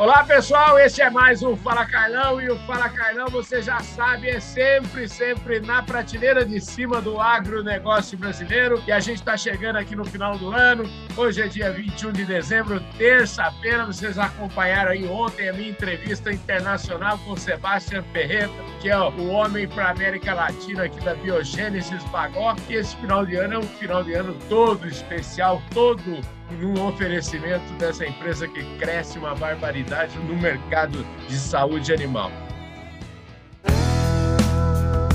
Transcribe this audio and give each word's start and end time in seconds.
Olá, 0.00 0.24
pessoal. 0.24 0.78
Esse 0.78 1.02
é 1.02 1.10
mais 1.10 1.42
um 1.42 1.54
Fala 1.54 1.84
Carlão. 1.84 2.40
E 2.40 2.48
o 2.48 2.58
Fala 2.60 2.88
Carlão, 2.88 3.28
você 3.28 3.60
já 3.60 3.80
sabe, 3.80 4.30
é 4.30 4.40
sempre, 4.40 5.06
sempre 5.06 5.60
na 5.60 5.82
prateleira 5.82 6.42
de 6.42 6.58
cima 6.58 7.02
do 7.02 7.20
agronegócio 7.20 8.16
brasileiro. 8.16 8.82
E 8.86 8.92
a 8.92 8.98
gente 8.98 9.18
está 9.18 9.36
chegando 9.36 9.76
aqui 9.76 9.94
no 9.94 10.06
final 10.06 10.38
do 10.38 10.52
ano. 10.52 10.84
Hoje 11.14 11.42
é 11.42 11.48
dia 11.48 11.70
21 11.70 12.12
de 12.12 12.24
dezembro, 12.24 12.80
terça-feira. 12.96 13.84
Vocês 13.84 14.16
acompanharam 14.16 14.92
aí 14.92 15.06
ontem 15.06 15.50
a 15.50 15.52
minha 15.52 15.68
entrevista 15.68 16.32
internacional 16.32 17.18
com 17.18 17.36
Sebastião 17.36 18.02
Ferreira, 18.04 18.48
que 18.80 18.88
é 18.88 18.98
o 18.98 19.28
homem 19.28 19.68
para 19.68 19.88
a 19.88 19.90
América 19.90 20.32
Latina 20.32 20.84
aqui 20.84 21.04
da 21.04 21.14
Biogênesis 21.14 22.02
Bagó. 22.04 22.56
E 22.70 22.74
esse 22.76 22.96
final 22.96 23.26
de 23.26 23.36
ano 23.36 23.52
é 23.52 23.58
um 23.58 23.68
final 23.78 24.02
de 24.02 24.14
ano 24.14 24.34
todo 24.48 24.88
especial, 24.88 25.62
todo 25.74 26.22
num 26.58 26.86
oferecimento 26.86 27.72
dessa 27.78 28.06
empresa 28.06 28.48
que 28.48 28.62
cresce 28.78 29.18
uma 29.18 29.34
barbaridade 29.34 30.18
no 30.18 30.36
mercado 30.36 31.04
de 31.28 31.36
saúde 31.36 31.92
animal. 31.92 32.30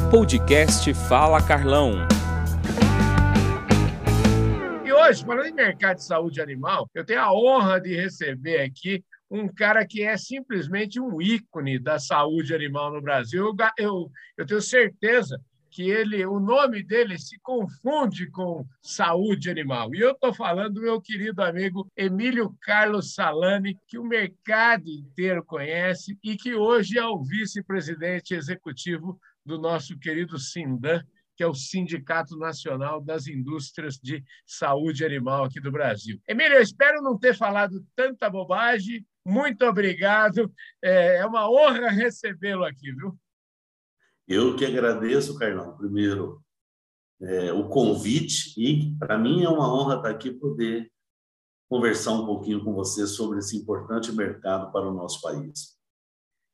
Podcast 0.09 0.93
Fala 0.93 1.45
Carlão. 1.45 2.07
E 4.85 4.93
hoje, 4.93 5.25
falando 5.25 5.47
em 5.47 5.53
mercado 5.53 5.97
de 5.97 6.05
saúde 6.05 6.41
animal, 6.41 6.89
eu 6.93 7.05
tenho 7.05 7.21
a 7.21 7.33
honra 7.33 7.81
de 7.81 7.95
receber 7.95 8.61
aqui 8.61 9.03
um 9.29 9.47
cara 9.47 9.85
que 9.85 10.03
é 10.03 10.15
simplesmente 10.15 10.99
um 10.99 11.21
ícone 11.21 11.79
da 11.79 11.99
saúde 11.99 12.53
animal 12.53 12.93
no 12.93 13.01
Brasil. 13.01 13.45
Eu, 13.45 13.55
eu, 13.77 14.11
eu 14.37 14.45
tenho 14.45 14.61
certeza 14.61 15.39
que 15.75 15.83
ele, 15.89 16.25
o 16.25 16.39
nome 16.39 16.81
dele 16.81 17.19
se 17.19 17.37
confunde 17.41 18.31
com 18.31 18.65
saúde 18.81 19.49
animal. 19.49 19.93
E 19.93 19.99
eu 19.99 20.11
estou 20.11 20.33
falando 20.33 20.75
do 20.75 20.81
meu 20.81 21.01
querido 21.01 21.43
amigo 21.43 21.91
Emílio 21.97 22.55
Carlos 22.61 23.13
Salani, 23.13 23.77
que 23.85 23.97
o 23.97 24.03
mercado 24.05 24.87
inteiro 24.87 25.43
conhece 25.43 26.17
e 26.23 26.37
que 26.37 26.55
hoje 26.55 26.97
é 26.97 27.05
o 27.05 27.21
vice-presidente 27.21 28.33
executivo 28.33 29.19
do 29.45 29.59
nosso 29.59 29.99
querido 29.99 30.39
Sindan, 30.39 31.03
que 31.35 31.43
é 31.43 31.47
o 31.47 31.53
Sindicato 31.53 32.37
Nacional 32.37 33.01
das 33.01 33.27
Indústrias 33.27 33.95
de 33.95 34.23
Saúde 34.45 35.03
Animal 35.03 35.43
aqui 35.43 35.59
do 35.59 35.73
Brasil. 35.73 36.21
Emílio, 36.25 36.55
eu 36.55 36.61
espero 36.61 37.01
não 37.01 37.19
ter 37.19 37.35
falado 37.35 37.85
tanta 37.93 38.29
bobagem. 38.29 39.05
Muito 39.25 39.65
obrigado. 39.65 40.49
É, 40.81 41.17
é 41.17 41.25
uma 41.25 41.51
honra 41.51 41.89
recebê-lo 41.89 42.63
aqui, 42.63 42.93
viu? 42.93 43.19
Eu 44.27 44.55
que 44.55 44.65
agradeço, 44.65 45.37
Carlão, 45.37 45.77
primeiro 45.77 46.43
é, 47.21 47.53
o 47.53 47.69
convite 47.69 48.53
e 48.57 48.95
para 48.97 49.17
mim 49.17 49.43
é 49.43 49.49
uma 49.49 49.73
honra 49.73 49.97
estar 49.97 50.09
aqui 50.09 50.31
poder 50.31 50.91
conversar 51.69 52.11
um 52.11 52.25
pouquinho 52.25 52.63
com 52.63 52.73
você 52.73 53.07
sobre 53.07 53.39
esse 53.39 53.55
importante 53.55 54.11
mercado 54.11 54.71
para 54.71 54.87
o 54.87 54.93
nosso 54.93 55.21
país. 55.21 55.75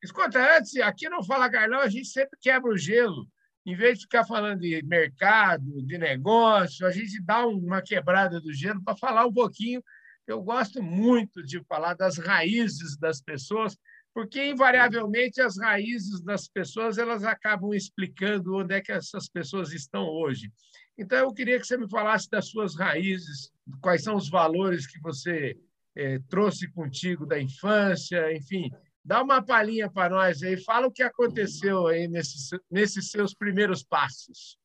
Escuta, 0.03 0.57
antes, 0.57 0.75
aqui 0.77 1.07
no 1.09 1.23
Fala 1.23 1.49
Carlão, 1.49 1.79
a 1.79 1.89
gente 1.89 2.07
sempre 2.07 2.37
quebra 2.41 2.71
o 2.71 2.77
gelo. 2.77 3.27
Em 3.65 3.75
vez 3.75 3.99
de 3.99 4.05
ficar 4.05 4.25
falando 4.25 4.61
de 4.61 4.81
mercado, 4.83 5.85
de 5.85 5.97
negócio, 5.97 6.87
a 6.87 6.91
gente 6.91 7.21
dá 7.23 7.45
uma 7.45 7.81
quebrada 7.81 8.41
do 8.41 8.51
gelo 8.51 8.83
para 8.83 8.97
falar 8.97 9.27
um 9.27 9.33
pouquinho. 9.33 9.83
Eu 10.25 10.41
gosto 10.41 10.81
muito 10.81 11.43
de 11.43 11.63
falar 11.65 11.93
das 11.93 12.17
raízes 12.17 12.97
das 12.97 13.21
pessoas, 13.21 13.77
porque 14.13 14.45
invariavelmente 14.45 15.41
as 15.41 15.57
raízes 15.57 16.21
das 16.21 16.47
pessoas 16.47 16.97
elas 16.97 17.23
acabam 17.23 17.73
explicando 17.73 18.55
onde 18.55 18.75
é 18.75 18.81
que 18.81 18.91
essas 18.91 19.29
pessoas 19.29 19.71
estão 19.73 20.05
hoje. 20.07 20.51
Então 20.97 21.17
eu 21.17 21.33
queria 21.33 21.59
que 21.59 21.65
você 21.65 21.77
me 21.77 21.89
falasse 21.89 22.29
das 22.29 22.49
suas 22.49 22.77
raízes, 22.77 23.51
quais 23.81 24.03
são 24.03 24.15
os 24.15 24.29
valores 24.29 24.85
que 24.85 24.99
você 24.99 25.57
é, 25.95 26.19
trouxe 26.29 26.71
contigo 26.71 27.25
da 27.25 27.39
infância, 27.39 28.35
enfim, 28.35 28.69
dá 29.03 29.23
uma 29.23 29.41
palhinha 29.41 29.89
para 29.89 30.13
nós 30.13 30.43
aí, 30.43 30.61
fala 30.61 30.87
o 30.87 30.91
que 30.91 31.03
aconteceu 31.03 31.87
aí 31.87 32.07
nesses, 32.07 32.49
nesses 32.69 33.09
seus 33.09 33.33
primeiros 33.33 33.83
passos. 33.83 34.57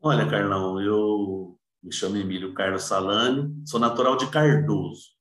Olha, 0.00 0.28
Carlão, 0.28 0.80
eu 0.80 1.58
me 1.82 1.92
chamo 1.92 2.16
Emílio 2.16 2.54
Carlos 2.54 2.84
Salani, 2.84 3.52
sou 3.66 3.80
natural 3.80 4.16
de 4.16 4.30
Cardoso. 4.30 5.17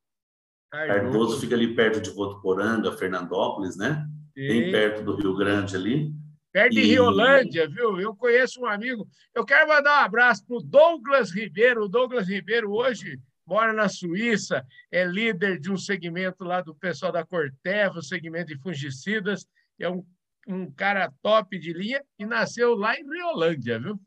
Cardoso. 0.69 1.01
Cardoso 1.01 1.39
fica 1.39 1.55
ali 1.55 1.73
perto 1.73 2.01
de 2.01 2.09
Votuporanga, 2.09 2.91
Fernandópolis, 2.91 3.77
né? 3.77 4.05
Sim. 4.33 4.47
Bem 4.47 4.71
perto 4.71 5.03
do 5.03 5.15
Rio 5.15 5.35
Grande 5.35 5.75
ali. 5.75 6.11
Perto 6.51 6.73
de 6.73 6.81
e... 6.81 6.85
Riolândia, 6.85 7.67
viu? 7.69 7.99
Eu 7.99 8.15
conheço 8.15 8.61
um 8.61 8.65
amigo. 8.65 9.07
Eu 9.33 9.45
quero 9.45 9.67
mandar 9.67 10.01
um 10.01 10.05
abraço 10.05 10.45
para 10.45 10.57
o 10.57 10.61
Douglas 10.61 11.31
Ribeiro. 11.31 11.85
O 11.85 11.87
Douglas 11.87 12.27
Ribeiro 12.27 12.71
hoje 12.71 13.19
mora 13.47 13.71
na 13.71 13.87
Suíça, 13.87 14.65
é 14.91 15.05
líder 15.05 15.57
de 15.57 15.71
um 15.71 15.77
segmento 15.77 16.43
lá 16.43 16.59
do 16.59 16.75
pessoal 16.75 17.13
da 17.13 17.25
Corteva, 17.25 17.99
o 17.99 18.03
segmento 18.03 18.47
de 18.47 18.59
fungicidas. 18.59 19.47
É 19.79 19.89
um, 19.89 20.05
um 20.47 20.69
cara 20.69 21.13
top 21.21 21.57
de 21.57 21.71
linha 21.71 22.03
e 22.19 22.25
nasceu 22.25 22.75
lá 22.75 22.99
em 22.99 23.03
Riolândia, 23.03 23.79
viu? 23.79 23.97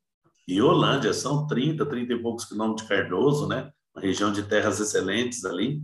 Riolândia, 0.47 1.15
são 1.15 1.47
30, 1.47 1.87
30 1.87 2.13
e 2.13 2.19
poucos 2.21 2.45
quilômetros 2.45 2.87
de 2.87 2.95
Cardoso, 2.95 3.49
né? 3.49 3.71
Uma 3.95 4.03
região 4.03 4.33
de 4.33 4.43
terras 4.43 4.79
excelentes 4.79 5.45
ali. 5.45 5.81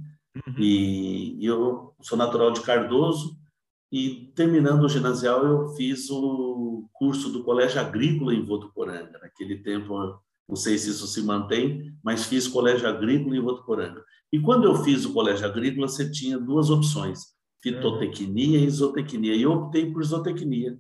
Uhum. 0.47 0.55
E, 0.59 1.43
e 1.43 1.47
eu 1.47 1.95
sou 2.03 2.19
natural 2.19 2.51
de 2.51 2.61
Cardoso 2.61 3.37
e 3.91 4.33
terminando 4.35 4.83
o 4.83 4.89
ginasial 4.89 5.47
eu 5.47 5.69
fiz 5.71 6.11
o 6.11 6.89
curso 6.93 7.31
do 7.31 7.43
Colégio 7.45 7.81
Agrícola 7.81 8.35
em 8.35 8.45
Votuporanga. 8.45 9.19
Naquele 9.23 9.59
tempo, 9.63 10.21
não 10.49 10.57
sei 10.57 10.77
se 10.77 10.91
isso 10.91 11.07
se 11.07 11.23
mantém, 11.23 11.93
mas 12.03 12.27
fiz 12.27 12.49
Colégio 12.49 12.89
Agrícola 12.89 13.37
em 13.37 13.41
Votuporanga. 13.41 14.05
E 14.33 14.41
quando 14.41 14.65
eu 14.65 14.75
fiz 14.77 15.05
o 15.05 15.13
Colégio 15.13 15.47
Agrícola, 15.47 15.89
você 15.89 16.11
tinha 16.11 16.39
duas 16.39 16.69
opções, 16.69 17.21
fitotecnia 17.63 18.59
e 18.59 18.69
zootecnia. 18.69 19.35
E 19.35 19.43
eu 19.43 19.53
optei 19.53 19.91
por 19.91 20.05
zootecnia. 20.05 20.79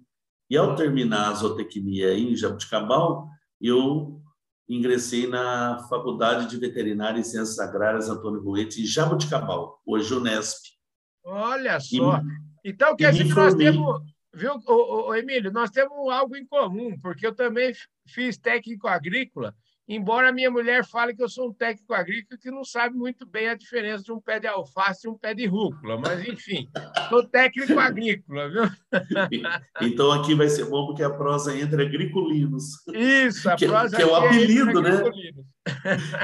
E 0.50 0.56
ao 0.56 0.74
terminar 0.74 1.30
a 1.30 1.34
zootecnia 1.34 2.14
em 2.14 2.36
Jabuticabal, 2.36 3.28
eu 3.60 4.20
ingressei 4.68 5.26
na 5.26 5.86
Faculdade 5.88 6.48
de 6.48 6.56
Veterinária 6.56 7.20
e 7.20 7.24
Ciências 7.24 7.58
Agrárias 7.58 8.08
Antônio 8.08 8.42
Ruete, 8.42 8.82
em 8.82 8.86
Jabuticabal, 8.86 9.80
hoje 9.86 10.12
Unesp. 10.14 10.76
Olha 11.24 11.78
só! 11.80 12.20
E, 12.64 12.70
então, 12.70 12.96
quer 12.96 13.12
dizer 13.12 13.24
que 13.24 13.34
nós 13.34 13.54
temos, 13.54 14.02
viu, 14.34 14.52
ô, 14.66 15.08
ô, 15.08 15.14
Emílio, 15.14 15.52
nós 15.52 15.70
temos 15.70 16.10
algo 16.10 16.36
em 16.36 16.46
comum, 16.46 16.98
porque 17.00 17.26
eu 17.26 17.34
também 17.34 17.72
fiz 18.06 18.36
técnico 18.36 18.88
agrícola 18.88 19.54
Embora 19.88 20.30
a 20.30 20.32
minha 20.32 20.50
mulher 20.50 20.84
fale 20.84 21.14
que 21.14 21.22
eu 21.22 21.28
sou 21.28 21.48
um 21.48 21.52
técnico 21.52 21.94
agrícola 21.94 22.40
que 22.40 22.50
não 22.50 22.64
sabe 22.64 22.96
muito 22.96 23.24
bem 23.24 23.48
a 23.48 23.54
diferença 23.54 24.02
de 24.02 24.10
um 24.10 24.20
pé 24.20 24.40
de 24.40 24.48
alface 24.48 25.06
e 25.06 25.10
um 25.10 25.16
pé 25.16 25.32
de 25.32 25.46
rúcula, 25.46 25.96
mas 25.96 26.26
enfim, 26.26 26.68
sou 27.08 27.24
técnico 27.24 27.78
agrícola, 27.78 28.50
viu? 28.50 28.62
Então 29.80 30.10
aqui 30.10 30.34
vai 30.34 30.48
ser 30.48 30.64
bom 30.64 30.86
porque 30.86 31.04
a 31.04 31.10
prosa 31.10 31.56
entra 31.56 31.84
agriculinos. 31.84 32.84
Isso, 32.92 33.48
a 33.48 33.54
que, 33.54 33.66
prosa 33.66 33.96
que 33.96 34.02
é 34.02 34.06
o 34.06 34.16
apelido, 34.16 34.82
né? 34.82 34.90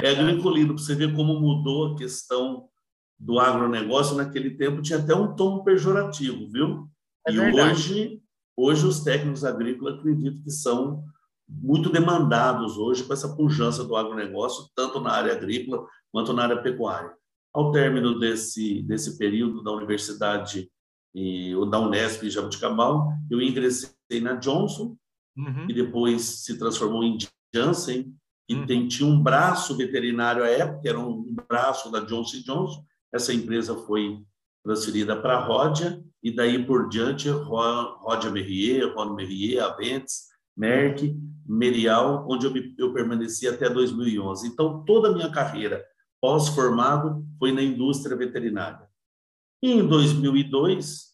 É 0.03 0.11
agriculino, 0.11 0.75
para 0.75 0.83
você 0.83 0.97
ver 0.97 1.15
como 1.15 1.39
mudou 1.39 1.95
a 1.95 1.97
questão 1.97 2.69
do 3.17 3.39
agronegócio 3.39 4.17
naquele 4.17 4.57
tempo, 4.57 4.83
tinha 4.83 4.99
até 4.99 5.15
um 5.15 5.37
tom 5.37 5.63
pejorativo, 5.63 6.51
viu? 6.51 6.89
É 7.29 7.33
e 7.33 7.39
hoje, 7.39 8.21
hoje 8.57 8.85
os 8.85 9.05
técnicos 9.05 9.45
agrícolas 9.45 10.01
acredito 10.01 10.43
que 10.43 10.51
são 10.51 11.05
muito 11.49 11.91
demandados 11.91 12.77
hoje 12.77 13.05
com 13.05 13.13
essa 13.13 13.35
pujança 13.35 13.85
do 13.85 13.97
agronegócio, 13.97 14.69
tanto 14.75 15.01
na 15.01 15.13
área 15.13 15.33
agrícola 15.33 15.87
quanto 16.11 16.33
na 16.33 16.45
área 16.45 16.63
pecuária. 16.63 17.13
Ao 17.53 17.71
término 17.71 18.19
desse, 18.19 18.83
desse 18.83 19.19
período 19.19 19.63
da 19.63 19.73
universidade 19.73 20.71
e, 21.15 21.55
ou 21.55 21.67
da 21.67 21.79
Unesp 21.79 22.25
em 22.25 22.31
Jabuticabal, 22.31 23.13
eu 23.31 23.41
ingressei 23.41 23.93
na 24.23 24.35
Johnson, 24.35 24.97
uhum. 25.37 25.67
e 25.69 25.75
depois 25.75 26.23
se 26.23 26.59
transformou 26.59 27.05
em 27.05 27.19
Janssen, 27.55 28.15
e 28.49 28.55
uhum. 28.55 28.67
tem, 28.67 28.89
tinha 28.89 29.09
um 29.09 29.23
braço 29.23 29.77
veterinário 29.77 30.43
à 30.43 30.49
época, 30.49 30.89
era 30.89 30.99
um 30.99 31.35
braço 31.49 31.91
da 31.91 32.01
Johnson 32.01 32.39
Johnson. 32.45 32.85
Essa 33.13 33.33
empresa 33.33 33.75
foi 33.75 34.23
transferida 34.65 35.15
para 35.17 35.39
a 35.39 35.45
Rodia, 35.45 36.03
e 36.23 36.35
daí 36.35 36.65
por 36.65 36.89
diante, 36.89 37.29
Rodia 37.29 38.31
Merrier, 38.31 38.95
Ron 38.95 39.15
Merrier, 39.15 39.63
Aventes, 39.63 40.32
Merck, 40.57 41.17
Merial, 41.47 42.27
onde 42.29 42.47
eu, 42.47 42.53
me, 42.53 42.75
eu 42.79 42.93
permaneci 42.93 43.49
até 43.49 43.69
2011. 43.69 44.47
Então, 44.47 44.85
toda 44.85 45.09
a 45.09 45.13
minha 45.13 45.31
carreira 45.31 45.85
pós-formado 46.21 47.27
foi 47.39 47.53
na 47.53 47.63
indústria 47.63 48.17
veterinária. 48.17 48.89
E 49.63 49.73
em 49.73 49.87
2002, 49.87 51.13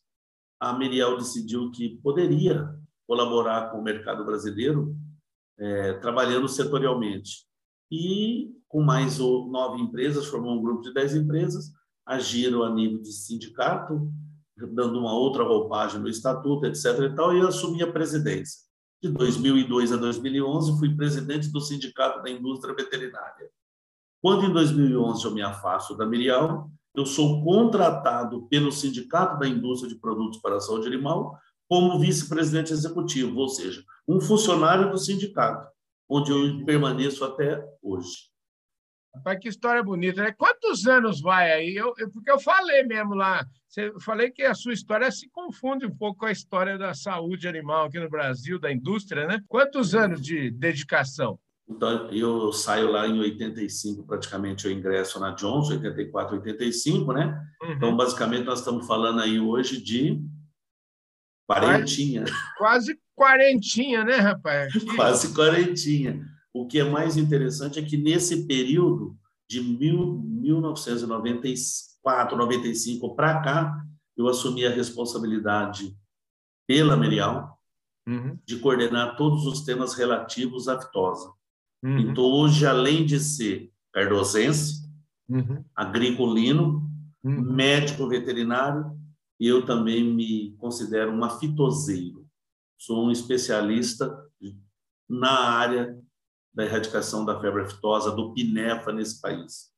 a 0.60 0.72
Merial 0.72 1.16
decidiu 1.16 1.70
que 1.70 1.98
poderia 2.02 2.68
colaborar 3.06 3.70
com 3.70 3.78
o 3.78 3.82
mercado 3.82 4.24
brasileiro, 4.24 4.94
é, 5.58 5.94
trabalhando 5.94 6.48
setorialmente. 6.48 7.46
E, 7.90 8.54
com 8.68 8.82
mais 8.82 9.18
nove 9.18 9.80
empresas, 9.80 10.26
formou 10.26 10.58
um 10.58 10.62
grupo 10.62 10.82
de 10.82 10.92
dez 10.92 11.14
empresas, 11.14 11.72
agiram 12.04 12.62
a 12.62 12.74
nível 12.74 13.00
de 13.00 13.12
sindicato, 13.12 14.12
dando 14.56 14.98
uma 14.98 15.12
outra 15.12 15.42
roupagem 15.42 16.00
no 16.00 16.08
estatuto, 16.08 16.66
etc. 16.66 16.84
E, 17.00 17.14
tal, 17.14 17.34
e 17.34 17.40
eu 17.40 17.48
assumi 17.48 17.82
a 17.82 17.90
presidência. 17.90 18.67
De 19.00 19.08
2002 19.10 19.92
a 19.92 19.96
2011, 19.96 20.78
fui 20.78 20.94
presidente 20.96 21.52
do 21.52 21.60
Sindicato 21.60 22.20
da 22.20 22.30
Indústria 22.30 22.74
Veterinária. 22.74 23.48
Quando, 24.20 24.46
em 24.46 24.52
2011, 24.52 25.24
eu 25.24 25.30
me 25.30 25.40
afasto 25.40 25.96
da 25.96 26.04
Mirial, 26.04 26.68
eu 26.94 27.06
sou 27.06 27.44
contratado 27.44 28.48
pelo 28.48 28.72
Sindicato 28.72 29.38
da 29.38 29.46
Indústria 29.46 29.88
de 29.88 30.00
Produtos 30.00 30.40
para 30.40 30.56
a 30.56 30.60
Saúde 30.60 30.88
Animal 30.88 31.38
como 31.68 31.98
vice-presidente 32.00 32.72
executivo, 32.72 33.38
ou 33.38 33.48
seja, 33.48 33.84
um 34.08 34.20
funcionário 34.20 34.90
do 34.90 34.98
sindicato, 34.98 35.70
onde 36.08 36.32
eu 36.32 36.64
permaneço 36.64 37.24
até 37.24 37.62
hoje. 37.82 38.30
Rapaz, 39.18 39.38
que 39.40 39.48
história 39.48 39.82
bonita, 39.82 40.22
né? 40.22 40.32
Quantos 40.32 40.86
anos 40.86 41.20
vai 41.20 41.50
aí? 41.52 41.74
Eu, 41.74 41.92
eu, 41.98 42.08
porque 42.10 42.30
eu 42.30 42.38
falei 42.38 42.84
mesmo 42.84 43.14
lá, 43.14 43.44
eu 43.76 43.98
falei 44.00 44.30
que 44.30 44.42
a 44.42 44.54
sua 44.54 44.72
história 44.72 45.10
se 45.10 45.28
confunde 45.28 45.84
um 45.84 45.94
pouco 45.94 46.20
com 46.20 46.26
a 46.26 46.32
história 46.32 46.78
da 46.78 46.94
saúde 46.94 47.48
animal 47.48 47.86
aqui 47.86 47.98
no 47.98 48.08
Brasil, 48.08 48.60
da 48.60 48.72
indústria, 48.72 49.26
né? 49.26 49.42
Quantos 49.48 49.94
anos 49.94 50.22
de 50.22 50.50
dedicação? 50.52 51.38
Então, 51.68 52.08
eu 52.10 52.52
saio 52.52 52.90
lá 52.90 53.06
em 53.06 53.18
85, 53.18 54.06
praticamente 54.06 54.66
eu 54.66 54.72
ingresso 54.72 55.20
na 55.20 55.32
Johnson, 55.32 55.74
84, 55.74 56.36
85, 56.36 57.12
né? 57.12 57.44
Uhum. 57.60 57.72
Então, 57.72 57.96
basicamente, 57.96 58.44
nós 58.44 58.60
estamos 58.60 58.86
falando 58.86 59.20
aí 59.20 59.38
hoje 59.40 59.82
de 59.82 60.18
quarentinha. 61.46 62.24
Quase 62.56 62.98
quarentinha, 63.16 64.04
né, 64.04 64.16
rapaz? 64.16 64.72
Quase 64.96 65.34
quarentinha. 65.34 66.24
O 66.58 66.66
que 66.66 66.80
é 66.80 66.84
mais 66.84 67.16
interessante 67.16 67.78
é 67.78 67.82
que 67.82 67.96
nesse 67.96 68.44
período 68.44 69.16
de 69.48 69.60
mil, 69.60 70.18
1994, 70.18 72.36
95 72.36 73.14
para 73.14 73.40
cá, 73.40 73.80
eu 74.16 74.26
assumi 74.26 74.66
a 74.66 74.70
responsabilidade 74.70 75.96
pela 76.66 76.96
Merial 76.96 77.56
uhum. 78.08 78.36
de 78.44 78.58
coordenar 78.58 79.16
todos 79.16 79.46
os 79.46 79.60
temas 79.60 79.94
relativos 79.94 80.66
à 80.66 80.80
fitosa. 80.80 81.32
Uhum. 81.80 81.98
Então, 81.98 82.24
hoje, 82.24 82.66
além 82.66 83.06
de 83.06 83.20
ser 83.20 83.70
cardosense, 83.92 84.84
uhum. 85.28 85.64
agriculino, 85.76 86.90
uhum. 87.22 87.52
médico 87.52 88.08
veterinário, 88.08 88.98
eu 89.38 89.64
também 89.64 90.02
me 90.02 90.56
considero 90.58 91.12
uma 91.12 91.38
fitoseiro. 91.38 92.26
Sou 92.76 93.06
um 93.06 93.12
especialista 93.12 94.12
na 95.08 95.30
área 95.30 95.96
da 96.58 96.64
erradicação 96.64 97.24
da 97.24 97.40
febre 97.40 97.62
aftosa, 97.62 98.10
do 98.10 98.34
pinefa 98.34 98.92
nesse 98.92 99.20
país. 99.20 99.70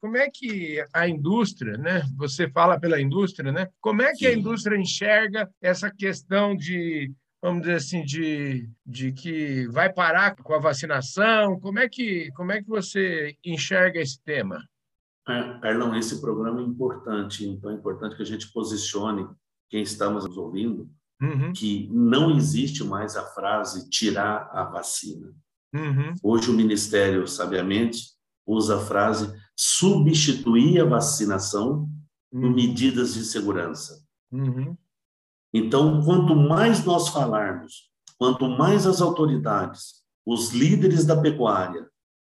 Como 0.00 0.16
é 0.16 0.30
que 0.30 0.82
a 0.90 1.06
indústria, 1.06 1.76
né? 1.76 2.02
Você 2.16 2.48
fala 2.48 2.80
pela 2.80 2.98
indústria, 2.98 3.52
né? 3.52 3.68
Como 3.78 4.00
é 4.00 4.12
que 4.12 4.20
Sim. 4.20 4.26
a 4.28 4.32
indústria 4.32 4.78
enxerga 4.78 5.50
essa 5.60 5.90
questão 5.90 6.56
de 6.56 7.12
vamos 7.42 7.60
dizer 7.60 7.74
assim, 7.74 8.02
de, 8.02 8.70
de 8.86 9.12
que 9.12 9.68
vai 9.68 9.92
parar 9.92 10.34
com 10.34 10.54
a 10.54 10.58
vacinação? 10.58 11.60
Como 11.60 11.78
é 11.78 11.86
que, 11.90 12.32
como 12.32 12.52
é 12.52 12.62
que 12.62 12.68
você 12.70 13.36
enxerga 13.44 14.00
esse 14.00 14.18
tema? 14.22 14.66
É, 15.28 15.58
Carlão, 15.58 15.94
esse 15.94 16.22
programa 16.22 16.62
é 16.62 16.64
importante, 16.64 17.46
então 17.46 17.70
é 17.70 17.74
importante 17.74 18.16
que 18.16 18.22
a 18.22 18.26
gente 18.26 18.50
posicione 18.50 19.28
quem 19.68 19.82
estamos 19.82 20.24
nos 20.24 20.38
ouvindo 20.38 20.88
uhum. 21.20 21.52
que 21.52 21.86
não 21.92 22.34
existe 22.34 22.82
mais 22.82 23.14
a 23.14 23.26
frase 23.26 23.90
tirar 23.90 24.48
a 24.50 24.64
vacina. 24.64 25.34
Uhum. 25.74 26.14
Hoje 26.22 26.50
o 26.50 26.54
Ministério, 26.54 27.26
sabiamente, 27.26 28.14
usa 28.46 28.76
a 28.76 28.80
frase 28.80 29.34
substituir 29.56 30.80
a 30.80 30.84
vacinação 30.84 31.88
uhum. 32.32 32.40
por 32.40 32.50
medidas 32.50 33.14
de 33.14 33.24
segurança. 33.24 34.04
Uhum. 34.30 34.76
Então, 35.52 36.02
quanto 36.04 36.34
mais 36.36 36.84
nós 36.84 37.08
falarmos, 37.08 37.90
quanto 38.16 38.48
mais 38.48 38.86
as 38.86 39.00
autoridades, 39.00 40.04
os 40.24 40.52
líderes 40.52 41.04
da 41.04 41.20
pecuária, 41.20 41.88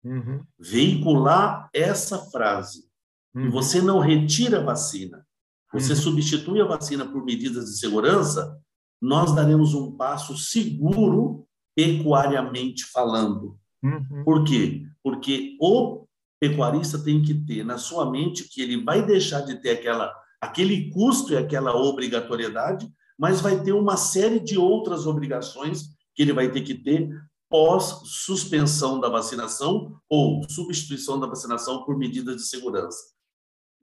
uhum. 0.03 0.43
veicular 0.57 1.69
essa 1.73 2.17
frase, 2.29 2.89
uhum. 3.33 3.45
e 3.45 3.49
você 3.49 3.81
não 3.81 3.99
retira 3.99 4.59
a 4.59 4.63
vacina, 4.65 5.25
você 5.71 5.93
uhum. 5.93 5.99
substitui 5.99 6.61
a 6.61 6.65
vacina 6.65 7.05
por 7.05 7.23
medidas 7.23 7.65
de 7.65 7.77
segurança, 7.77 8.59
nós 9.01 9.33
daremos 9.33 9.73
um 9.73 9.95
passo 9.95 10.37
seguro 10.37 11.47
pecuariamente 11.79 12.85
falando. 12.85 13.57
Uhum. 13.81 14.23
Por 14.25 14.43
quê? 14.43 14.83
Porque 15.01 15.55
o 15.61 16.05
pecuarista 16.39 16.99
tem 16.99 17.21
que 17.21 17.33
ter 17.33 17.63
na 17.63 17.77
sua 17.77 18.09
mente 18.09 18.49
que 18.49 18.61
ele 18.61 18.83
vai 18.83 19.05
deixar 19.05 19.41
de 19.41 19.61
ter 19.61 19.71
aquela, 19.71 20.13
aquele 20.41 20.89
custo 20.89 21.33
e 21.33 21.37
aquela 21.37 21.75
obrigatoriedade 21.75 22.91
mas 23.19 23.41
vai 23.41 23.61
ter 23.61 23.73
uma 23.73 23.97
série 23.97 24.39
de 24.39 24.57
outras 24.57 25.05
obrigações 25.05 25.89
que 26.15 26.21
ele 26.23 26.31
vai 26.31 26.49
ter 26.49 26.61
que 26.61 26.73
ter 26.73 27.09
pós 27.49 28.01
suspensão 28.05 28.97
da 28.97 29.09
vacinação 29.09 29.99
ou 30.07 30.41
substituição 30.49 31.19
da 31.19 31.27
vacinação 31.27 31.83
por 31.83 31.97
medidas 31.97 32.37
de 32.37 32.47
segurança. 32.47 33.13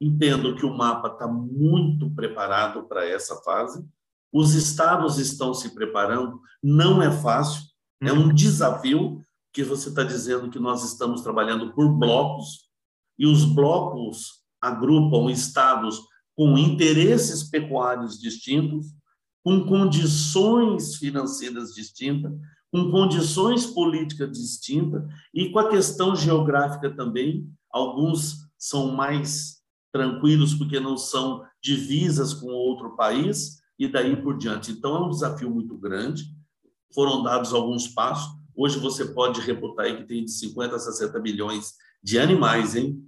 Entendo 0.00 0.56
que 0.56 0.64
o 0.64 0.74
mapa 0.74 1.08
está 1.08 1.28
muito 1.28 2.10
preparado 2.14 2.84
para 2.84 3.06
essa 3.06 3.36
fase. 3.42 3.84
Os 4.32 4.54
estados 4.54 5.18
estão 5.18 5.52
se 5.52 5.74
preparando. 5.74 6.40
Não 6.62 7.02
é 7.02 7.10
fácil, 7.10 7.62
é 8.02 8.12
um 8.12 8.32
desafio 8.32 9.22
que 9.52 9.62
você 9.62 9.88
está 9.88 10.02
dizendo 10.02 10.50
que 10.50 10.58
nós 10.58 10.84
estamos 10.84 11.22
trabalhando 11.22 11.72
por 11.72 11.88
blocos 11.88 12.68
e 13.18 13.26
os 13.26 13.44
blocos 13.44 14.42
agrupam 14.60 15.30
estados 15.30 16.00
com 16.34 16.58
interesses 16.58 17.44
pecuários 17.44 18.20
distintos 18.20 18.96
com 19.46 19.64
condições 19.64 20.96
financeiras 20.96 21.72
distintas, 21.72 22.32
com 22.68 22.90
condições 22.90 23.64
políticas 23.64 24.32
distintas 24.32 25.04
e 25.32 25.50
com 25.50 25.60
a 25.60 25.68
questão 25.68 26.16
geográfica 26.16 26.90
também. 26.90 27.48
Alguns 27.70 28.38
são 28.58 28.90
mais 28.90 29.62
tranquilos 29.92 30.52
porque 30.52 30.80
não 30.80 30.96
são 30.96 31.44
divisas 31.62 32.34
com 32.34 32.48
outro 32.48 32.96
país 32.96 33.60
e 33.78 33.86
daí 33.86 34.20
por 34.20 34.36
diante. 34.36 34.72
Então 34.72 34.96
é 34.96 35.06
um 35.06 35.10
desafio 35.10 35.48
muito 35.48 35.78
grande. 35.78 36.24
Foram 36.94 37.22
dados 37.22 37.52
alguns 37.52 37.88
passos. 37.88 38.34
Hoje 38.54 38.78
você 38.78 39.04
pode 39.04 39.40
reputar 39.40 39.94
que 39.96 40.04
tem 40.04 40.24
de 40.24 40.32
50 40.32 40.76
a 40.76 40.78
60 40.78 41.20
milhões 41.20 41.74
de 42.02 42.18
animais, 42.18 42.74
hein? 42.74 43.02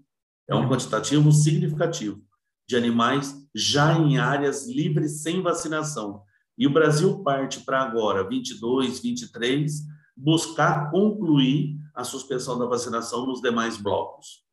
É 0.48 0.54
um 0.54 0.69
quantitativo 0.69 1.30
significativo 1.32 2.22
de 2.66 2.76
animais 2.76 3.34
já 3.54 3.98
em 3.98 4.19
áreas 4.19 4.69
livres 4.69 5.22
sem 5.22 5.42
vacinação. 5.42 6.22
E 6.56 6.66
o 6.66 6.72
Brasil 6.72 7.22
parte 7.22 7.60
para 7.60 7.82
agora, 7.82 8.28
22, 8.28 9.00
23, 9.00 9.72
buscar 10.16 10.90
concluir 10.90 11.78
a 11.94 12.04
suspensão 12.04 12.58
da 12.58 12.66
vacinação 12.66 13.26
nos 13.26 13.40
demais 13.40 13.76
blocos. 13.76 14.44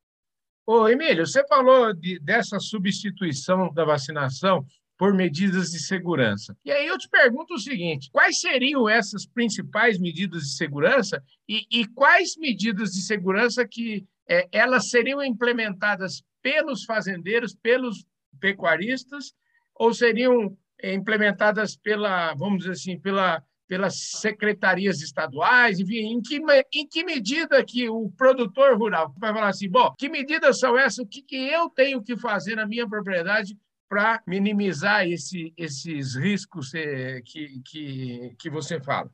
Ô, 0.68 0.88
Emílio, 0.88 1.26
você 1.28 1.46
falou 1.48 1.94
de, 1.94 2.20
dessa 2.20 2.60
substituição 2.60 3.72
da 3.74 3.84
vacinação 3.84 4.66
por 4.98 5.14
medidas 5.14 5.72
de 5.72 5.80
segurança. 5.80 6.56
E 6.64 6.72
aí 6.72 6.88
eu 6.88 6.98
te 6.98 7.10
pergunto 7.10 7.56
o 7.56 7.60
seguinte: 7.60 8.10
quais 8.12 8.40
seriam 8.40 8.88
essas 8.88 9.26
principais 9.26 10.00
medidas 10.00 10.44
de 10.44 10.56
segurança 10.56 11.24
e, 11.48 11.66
e 11.72 11.88
quais 11.88 12.38
medidas 12.38 12.92
de 12.92 13.02
segurança 13.02 13.68
que 13.68 14.06
é, 14.28 14.48
elas 14.52 14.90
seriam 14.90 15.24
implementadas 15.24 16.24
pelos 16.42 16.84
fazendeiros, 16.86 17.56
pelos 17.56 18.06
pecuaristas, 18.40 19.34
ou 19.74 19.94
seriam 19.94 20.58
implementadas 20.84 21.76
pela, 21.76 22.34
vamos 22.36 22.60
dizer 22.60 22.72
assim, 22.72 23.00
pela, 23.00 23.44
pelas 23.68 23.96
secretarias 24.20 25.02
estaduais, 25.02 25.80
enfim, 25.80 26.14
em 26.14 26.22
que, 26.22 26.40
em 26.74 26.88
que 26.88 27.04
medida 27.04 27.64
que 27.64 27.90
o 27.90 28.10
produtor 28.12 28.78
rural 28.78 29.14
vai 29.18 29.34
falar 29.34 29.50
assim, 29.50 29.70
bom, 29.70 29.94
que 29.98 30.10
medidas 30.10 30.60
são 30.60 30.78
essas, 30.78 31.00
o 31.00 31.08
que, 31.08 31.22
que 31.22 31.36
eu 31.36 31.70
tenho 31.70 32.02
que 32.04 32.16
fazer 32.18 32.56
na 32.56 32.68
minha 32.68 32.88
propriedade 32.88 33.58
para 33.96 34.22
minimizar 34.28 35.08
esse, 35.08 35.54
esses 35.56 36.16
riscos 36.16 36.74
eh, 36.74 37.22
que, 37.22 37.62
que, 37.62 38.36
que 38.38 38.50
você 38.50 38.78
fala? 38.78 39.10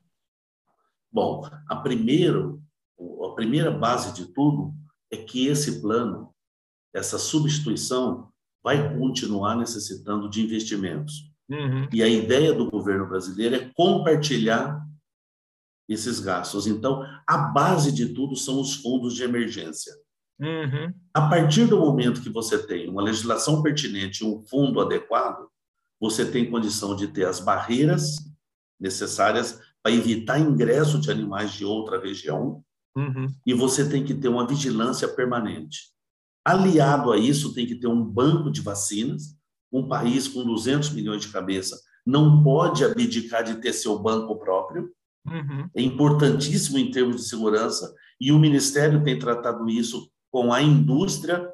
Bom, 1.12 1.48
a, 1.70 1.76
primeiro, 1.76 2.60
a 3.00 3.36
primeira 3.36 3.70
base 3.70 4.12
de 4.12 4.34
tudo 4.34 4.74
é 5.12 5.18
que 5.18 5.46
esse 5.46 5.82
plano, 5.82 6.34
essa 6.96 7.20
substituição, 7.20 8.32
vai 8.64 8.98
continuar 8.98 9.56
necessitando 9.56 10.28
de 10.28 10.42
investimentos. 10.42 11.32
Uhum. 11.48 11.88
E 11.94 12.02
a 12.02 12.08
ideia 12.08 12.52
do 12.52 12.72
governo 12.72 13.08
brasileiro 13.08 13.58
é 13.58 13.72
compartilhar 13.76 14.84
esses 15.88 16.20
gastos. 16.20 16.66
Então, 16.66 17.06
a 17.28 17.38
base 17.38 17.92
de 17.92 18.16
tudo 18.16 18.36
são 18.36 18.60
os 18.60 18.78
fundos 18.78 19.14
de 19.14 19.22
emergência. 19.22 19.94
Uhum. 20.42 20.94
A 21.14 21.30
partir 21.30 21.66
do 21.66 21.80
momento 21.80 22.22
que 22.22 22.30
você 22.30 22.58
tem 22.58 22.90
uma 22.90 23.04
legislação 23.04 23.62
pertinente, 23.62 24.26
um 24.26 24.42
fundo 24.42 24.82
adequado, 24.82 25.48
você 26.00 26.26
tem 26.26 26.50
condição 26.50 26.96
de 26.96 27.08
ter 27.08 27.26
as 27.26 27.40
barreiras 27.40 28.16
necessárias 28.80 29.60
para 29.84 29.92
evitar 29.92 30.40
ingresso 30.40 31.00
de 31.00 31.12
animais 31.12 31.54
de 31.54 31.64
outra 31.64 32.00
região, 32.00 32.64
uhum. 32.96 33.28
e 33.46 33.54
você 33.54 33.88
tem 33.88 34.04
que 34.04 34.16
ter 34.16 34.28
uma 34.28 34.48
vigilância 34.48 35.08
permanente. 35.08 35.92
Aliado 36.44 37.12
a 37.12 37.18
isso, 37.18 37.54
tem 37.54 37.68
que 37.68 37.76
ter 37.76 37.88
um 37.88 38.04
banco 38.04 38.50
de 38.52 38.62
vacinas, 38.62 39.36
um 39.72 39.88
país 39.88 40.28
com 40.28 40.44
200 40.44 40.90
milhões 40.90 41.22
de 41.22 41.30
cabeça 41.30 41.80
não 42.06 42.44
pode 42.44 42.84
abdicar 42.84 43.44
de 43.44 43.56
ter 43.56 43.74
seu 43.74 43.98
banco 44.00 44.38
próprio. 44.38 44.92
Uhum. 45.26 45.70
É 45.76 45.82
importantíssimo 45.82 46.78
em 46.78 46.90
termos 46.90 47.18
de 47.18 47.30
segurança 47.30 47.94
e 48.20 48.32
o 48.32 48.40
Ministério 48.40 49.04
tem 49.04 49.18
tratado 49.20 49.70
isso 49.70 50.11
com 50.32 50.54
a 50.54 50.62
indústria 50.62 51.52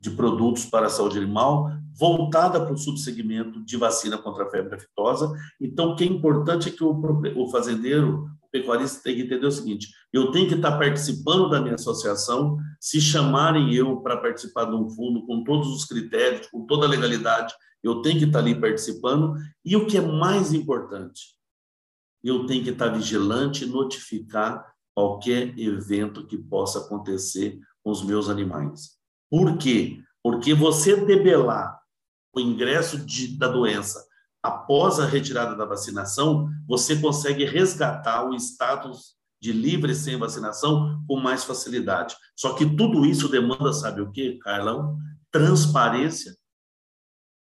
de 0.00 0.10
produtos 0.10 0.64
para 0.64 0.86
a 0.86 0.90
saúde 0.90 1.18
animal, 1.18 1.70
voltada 1.98 2.64
para 2.64 2.72
o 2.72 2.78
subsegmento 2.78 3.62
de 3.64 3.76
vacina 3.76 4.16
contra 4.16 4.44
a 4.44 4.50
febre 4.50 4.76
aftosa. 4.76 5.30
Então, 5.60 5.90
o 5.90 5.96
que 5.96 6.04
é 6.04 6.06
importante 6.06 6.68
é 6.68 6.72
que 6.72 6.82
o, 6.82 7.48
fazendeiro, 7.50 8.26
o 8.42 8.48
pecuarista, 8.50 9.02
tem 9.04 9.16
que 9.16 9.22
entender 9.22 9.46
o 9.46 9.52
seguinte: 9.52 9.88
eu 10.12 10.30
tenho 10.30 10.48
que 10.48 10.54
estar 10.54 10.78
participando 10.78 11.50
da 11.50 11.60
minha 11.60 11.74
associação, 11.74 12.56
se 12.80 13.00
chamarem 13.00 13.74
eu 13.74 14.00
para 14.00 14.16
participar 14.16 14.64
de 14.64 14.74
um 14.74 14.88
fundo 14.88 15.26
com 15.26 15.44
todos 15.44 15.68
os 15.68 15.84
critérios, 15.84 16.46
com 16.48 16.64
toda 16.64 16.86
a 16.86 16.88
legalidade, 16.88 17.52
eu 17.82 18.00
tenho 18.00 18.18
que 18.18 18.24
estar 18.24 18.38
ali 18.38 18.58
participando. 18.58 19.34
E 19.62 19.76
o 19.76 19.86
que 19.86 19.98
é 19.98 20.00
mais 20.00 20.54
importante, 20.54 21.34
eu 22.24 22.46
tenho 22.46 22.64
que 22.64 22.70
estar 22.70 22.88
vigilante 22.88 23.64
e 23.64 23.68
notificar 23.68 24.69
qualquer 24.94 25.58
evento 25.58 26.26
que 26.26 26.36
possa 26.36 26.80
acontecer 26.80 27.60
com 27.82 27.90
os 27.90 28.02
meus 28.02 28.28
animais. 28.28 28.98
Por 29.30 29.56
quê? 29.56 30.02
Porque 30.22 30.54
você 30.54 30.96
debelar 30.96 31.80
o 32.34 32.40
ingresso 32.40 32.98
de, 32.98 33.38
da 33.38 33.48
doença 33.48 34.04
após 34.42 34.98
a 34.98 35.06
retirada 35.06 35.54
da 35.54 35.64
vacinação, 35.64 36.48
você 36.66 36.96
consegue 36.96 37.44
resgatar 37.44 38.28
o 38.28 38.34
status 38.34 39.16
de 39.40 39.52
livre 39.52 39.94
sem 39.94 40.18
vacinação 40.18 41.02
com 41.06 41.18
mais 41.18 41.44
facilidade. 41.44 42.14
Só 42.36 42.54
que 42.54 42.66
tudo 42.76 43.04
isso 43.04 43.28
demanda, 43.28 43.72
sabe 43.72 44.00
o 44.00 44.10
quê, 44.10 44.38
Carlão? 44.42 44.98
Transparência 45.30 46.36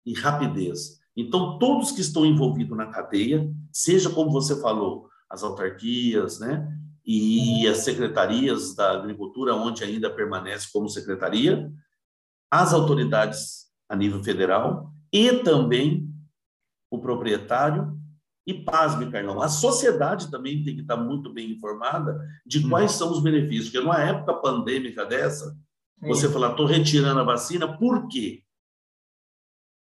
e 0.06 0.14
rapidez. 0.14 1.00
Então, 1.16 1.58
todos 1.58 1.92
que 1.92 2.02
estão 2.02 2.26
envolvidos 2.26 2.78
na 2.78 2.88
cadeia, 2.88 3.50
seja 3.72 4.10
como 4.10 4.32
você 4.32 4.60
falou, 4.60 5.10
as 5.30 5.44
autarquias, 5.44 6.40
né? 6.40 6.68
E 7.06 7.68
as 7.68 7.80
secretarias 7.80 8.74
da 8.76 8.92
agricultura, 8.92 9.54
onde 9.54 9.84
ainda 9.84 10.10
permanece 10.10 10.68
como 10.74 10.90
secretaria, 10.90 11.72
as 12.50 12.74
autoridades 12.74 13.66
a 13.88 13.96
nível 13.96 14.24
federal 14.24 14.92
e 15.14 15.32
também 15.40 16.10
o 16.90 17.00
proprietário. 17.00 17.96
E 18.48 18.54
pasme, 18.54 19.12
Carlão, 19.12 19.42
a 19.42 19.50
sociedade 19.50 20.30
também 20.30 20.64
tem 20.64 20.76
que 20.76 20.82
estar 20.82 20.98
muito 20.98 21.34
bem 21.34 21.52
informada 21.52 22.20
de 22.46 22.68
quais 22.68 22.92
são 22.92 23.12
os 23.12 23.22
benefícios. 23.22 23.70
Porque 23.70 23.80
numa 23.80 24.00
época 24.00 24.36
pandêmica 24.36 25.06
dessa, 25.06 25.58
você 26.00 26.30
falar, 26.30 26.52
estou 26.52 26.66
retirando 26.66 27.20
a 27.20 27.24
vacina, 27.24 27.78
por 27.78 28.08
quê? 28.08 28.44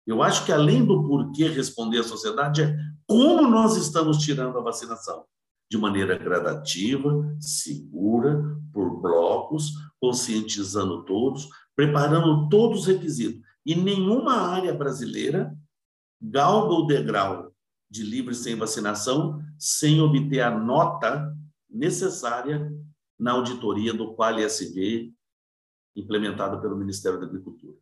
Eu 0.08 0.24
acho 0.24 0.46
que 0.46 0.52
além 0.52 0.86
do 0.86 1.08
porquê 1.08 1.48
responder 1.50 2.00
à 2.00 2.04
sociedade 2.04 2.64
é 2.64 2.76
como 3.06 3.48
nós 3.48 3.76
estamos 3.76 4.18
tirando 4.20 4.58
a 4.58 4.62
vacinação 4.62 5.26
de 5.70 5.78
maneira 5.78 6.18
gradativa, 6.18 7.10
segura, 7.40 8.42
por 8.72 9.02
blocos, 9.02 9.74
conscientizando 10.00 11.04
todos, 11.04 11.50
preparando 11.76 12.48
todos 12.50 12.82
os 12.82 12.88
requisitos. 12.88 13.42
E 13.66 13.76
nenhuma 13.76 14.34
área 14.34 14.74
brasileira 14.74 15.54
galga 16.22 16.74
o 16.74 16.86
degrau 16.86 17.54
de 17.90 18.04
livre 18.04 18.34
sem 18.34 18.56
vacinação 18.56 19.42
sem 19.58 20.02
obter 20.02 20.42
a 20.42 20.52
nota 20.52 21.36
necessária 21.70 22.72
na 23.20 23.32
auditoria 23.32 23.94
do 23.94 24.14
Qual 24.14 24.40
ISV 24.40 25.14
implementada 25.96 26.60
pelo 26.62 26.78
Ministério 26.78 27.20
da 27.20 27.26
Agricultura. 27.26 27.76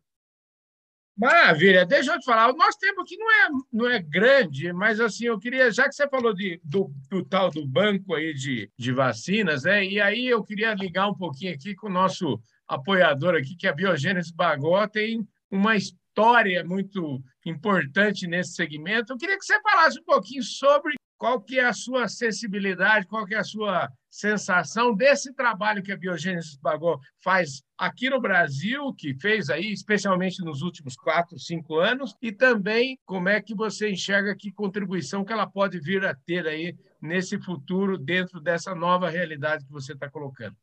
Maravilha. 1.16 1.86
Deixa 1.86 2.12
eu 2.12 2.18
te 2.18 2.26
falar, 2.26 2.52
o 2.52 2.56
nosso 2.56 2.78
tempo 2.78 3.00
aqui 3.00 3.16
não 3.16 3.30
é, 3.30 3.48
não 3.72 3.90
é 3.90 3.98
grande, 4.02 4.70
mas 4.72 5.00
assim, 5.00 5.24
eu 5.24 5.38
queria, 5.38 5.70
já 5.70 5.88
que 5.88 5.94
você 5.94 6.06
falou 6.08 6.34
de, 6.34 6.60
do, 6.62 6.92
do 7.10 7.24
tal 7.24 7.50
do 7.50 7.66
banco 7.66 8.14
aí 8.14 8.34
de, 8.34 8.70
de 8.78 8.92
vacinas, 8.92 9.62
né? 9.62 9.82
E 9.82 9.98
aí 9.98 10.26
eu 10.26 10.44
queria 10.44 10.74
ligar 10.74 11.08
um 11.08 11.14
pouquinho 11.14 11.54
aqui 11.54 11.74
com 11.74 11.86
o 11.86 11.92
nosso 11.92 12.38
apoiador 12.68 13.34
aqui, 13.34 13.56
que 13.56 13.66
é 13.66 13.70
a 13.70 13.74
Biogênesis 13.74 14.30
Bagó, 14.30 14.86
tem 14.86 15.26
uma 15.50 15.74
história 15.74 16.62
muito 16.62 17.22
importante 17.46 18.26
nesse 18.26 18.52
segmento. 18.52 19.12
Eu 19.12 19.16
queria 19.16 19.38
que 19.38 19.44
você 19.44 19.58
falasse 19.62 19.98
um 19.98 20.04
pouquinho 20.04 20.42
sobre 20.42 20.95
qual 21.18 21.40
que 21.40 21.58
é 21.58 21.64
a 21.64 21.72
sua 21.72 22.08
sensibilidade, 22.08 23.06
qual 23.06 23.26
que 23.26 23.34
é 23.34 23.38
a 23.38 23.44
sua 23.44 23.90
sensação 24.10 24.94
desse 24.94 25.32
trabalho 25.34 25.82
que 25.82 25.92
a 25.92 25.96
Biogênesis 25.96 26.56
Bagó 26.56 26.98
faz 27.22 27.62
aqui 27.76 28.08
no 28.08 28.20
Brasil, 28.20 28.92
que 28.94 29.14
fez 29.14 29.50
aí, 29.50 29.72
especialmente 29.72 30.42
nos 30.42 30.62
últimos 30.62 30.96
quatro, 30.96 31.38
cinco 31.38 31.78
anos, 31.78 32.14
e 32.20 32.32
também 32.32 32.98
como 33.04 33.28
é 33.28 33.40
que 33.40 33.54
você 33.54 33.90
enxerga 33.90 34.34
que 34.34 34.52
contribuição 34.52 35.24
que 35.24 35.32
ela 35.32 35.46
pode 35.46 35.78
vir 35.78 36.04
a 36.04 36.14
ter 36.14 36.46
aí 36.46 36.76
nesse 37.00 37.38
futuro 37.38 37.98
dentro 37.98 38.40
dessa 38.40 38.74
nova 38.74 39.08
realidade 39.08 39.64
que 39.64 39.72
você 39.72 39.92
está 39.92 40.08
colocando. 40.08 40.56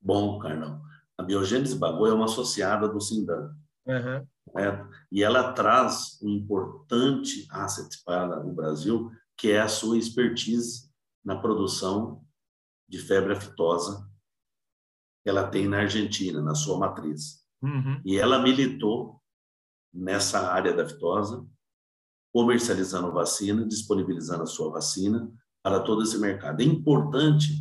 Bom, 0.00 0.38
Carlão, 0.38 0.80
a 1.16 1.22
Biogênesis 1.22 1.74
Bagó 1.74 2.06
é 2.06 2.12
uma 2.12 2.26
associada 2.26 2.88
do 2.88 3.00
Sindan. 3.00 3.54
Uhum. 3.86 4.26
Né? 4.54 4.88
E 5.10 5.22
ela 5.22 5.52
traz 5.52 6.20
um 6.22 6.28
importante 6.28 7.46
asset 7.50 7.88
para 8.04 8.40
o 8.46 8.52
Brasil, 8.52 9.10
que 9.38 9.52
é 9.52 9.60
a 9.60 9.68
sua 9.68 9.96
expertise 9.96 10.90
na 11.24 11.36
produção 11.36 12.24
de 12.88 12.98
febre 12.98 13.32
aftosa 13.32 14.10
que 15.22 15.30
ela 15.30 15.46
tem 15.46 15.68
na 15.68 15.78
Argentina, 15.78 16.42
na 16.42 16.54
sua 16.54 16.78
matriz. 16.78 17.44
Uhum. 17.62 18.00
E 18.04 18.16
ela 18.16 18.40
militou 18.40 19.22
nessa 19.92 20.50
área 20.52 20.74
da 20.74 20.82
aftosa, 20.82 21.46
comercializando 22.32 23.12
vacina, 23.12 23.66
disponibilizando 23.66 24.42
a 24.42 24.46
sua 24.46 24.70
vacina 24.70 25.32
para 25.62 25.80
todo 25.80 26.02
esse 26.02 26.18
mercado. 26.18 26.60
É 26.60 26.64
importante 26.64 27.52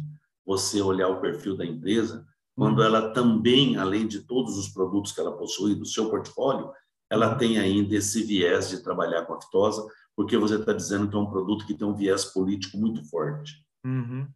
você 0.46 0.82
olhar 0.82 1.10
o 1.10 1.22
perfil 1.22 1.56
da 1.56 1.66
empresa 1.66 2.26
quando 2.56 2.80
uhum. 2.80 2.86
ela 2.86 3.14
também, 3.14 3.78
além 3.78 4.08
de 4.08 4.22
todos 4.22 4.58
os 4.58 4.70
produtos 4.70 5.12
que 5.12 5.20
ela 5.20 5.38
possui 5.38 5.76
do 5.76 5.86
seu 5.86 6.10
portfólio, 6.10 6.72
ela 7.10 7.36
tem 7.36 7.60
ainda 7.60 7.96
esse 7.96 8.24
viés 8.24 8.70
de 8.70 8.82
trabalhar 8.82 9.26
com 9.26 9.34
a 9.34 9.38
aftosa, 9.38 9.88
porque 10.18 10.36
você 10.36 10.56
está 10.56 10.74
dizendo 10.74 11.08
que 11.08 11.16
é 11.16 11.20
um 11.20 11.30
produto 11.30 11.68
que 11.68 11.76
tem 11.76 11.88
um 11.88 11.94
viés 11.94 12.26
político 12.26 12.76
muito 12.76 13.08
forte. 13.08 13.64
Uhum. 13.86 14.28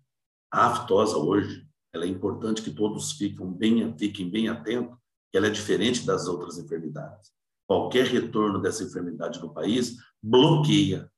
A 0.53 0.67
aftosa 0.67 1.17
hoje, 1.17 1.67
ela 1.91 2.05
é 2.05 2.07
importante 2.07 2.61
que 2.61 2.69
todos 2.69 3.13
fiquem 3.13 3.51
bem, 3.51 3.97
fiquem 3.97 4.29
bem 4.29 4.47
atentos, 4.47 4.95
que 5.31 5.37
ela 5.37 5.47
é 5.47 5.49
diferente 5.49 6.05
das 6.05 6.27
outras 6.27 6.59
enfermidades. 6.59 7.31
Qualquer 7.67 8.05
retorno 8.05 8.61
dessa 8.61 8.83
enfermidade 8.83 9.41
no 9.41 9.51
país 9.51 9.97
bloqueia 10.21 11.11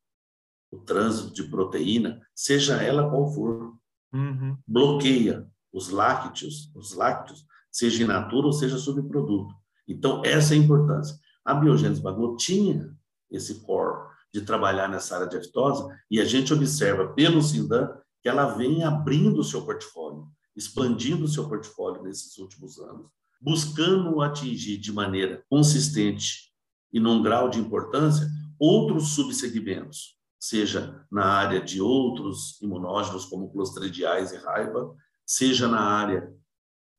o 0.72 0.78
trânsito 0.78 1.34
de 1.34 1.44
proteína, 1.44 2.26
seja 2.34 2.82
ela 2.82 3.10
qual 3.10 3.30
for. 3.34 3.76
Uhum. 4.14 4.56
Bloqueia 4.66 5.46
os 5.74 5.90
lácteos, 5.90 6.72
os 6.74 6.94
lácteos, 6.94 7.44
seja 7.70 8.02
in 8.02 8.06
natura 8.06 8.46
ou 8.46 8.52
seja 8.52 8.78
subproduto. 8.78 9.54
Então, 9.86 10.22
essa 10.24 10.54
é 10.54 10.56
a 10.56 10.60
importância. 10.60 11.18
A 11.44 11.52
biogênese 11.52 12.00
Bagô 12.00 12.34
tinha 12.36 12.96
esse 13.30 13.60
core 13.60 14.13
de 14.34 14.42
trabalhar 14.42 14.88
nessa 14.88 15.14
área 15.14 15.28
de 15.28 15.36
aftosa, 15.36 15.86
e 16.10 16.20
a 16.20 16.24
gente 16.24 16.52
observa 16.52 17.06
pelo 17.14 17.40
Sindan 17.40 17.88
que 18.20 18.28
ela 18.28 18.46
vem 18.56 18.82
abrindo 18.82 19.38
o 19.38 19.44
seu 19.44 19.64
portfólio, 19.64 20.26
expandindo 20.56 21.24
o 21.24 21.28
seu 21.28 21.48
portfólio 21.48 22.02
nesses 22.02 22.36
últimos 22.38 22.80
anos, 22.80 23.06
buscando 23.40 24.20
atingir 24.20 24.78
de 24.78 24.92
maneira 24.92 25.44
consistente 25.48 26.52
e 26.92 26.98
num 26.98 27.22
grau 27.22 27.48
de 27.48 27.60
importância 27.60 28.28
outros 28.58 29.10
subsegmentos, 29.10 30.16
seja 30.40 31.06
na 31.12 31.26
área 31.26 31.60
de 31.60 31.80
outros 31.80 32.60
imunógenos 32.60 33.26
como 33.26 33.52
clostridiais 33.52 34.32
e 34.32 34.36
raiva, 34.38 34.96
seja 35.24 35.68
na 35.68 35.80
área 35.80 36.28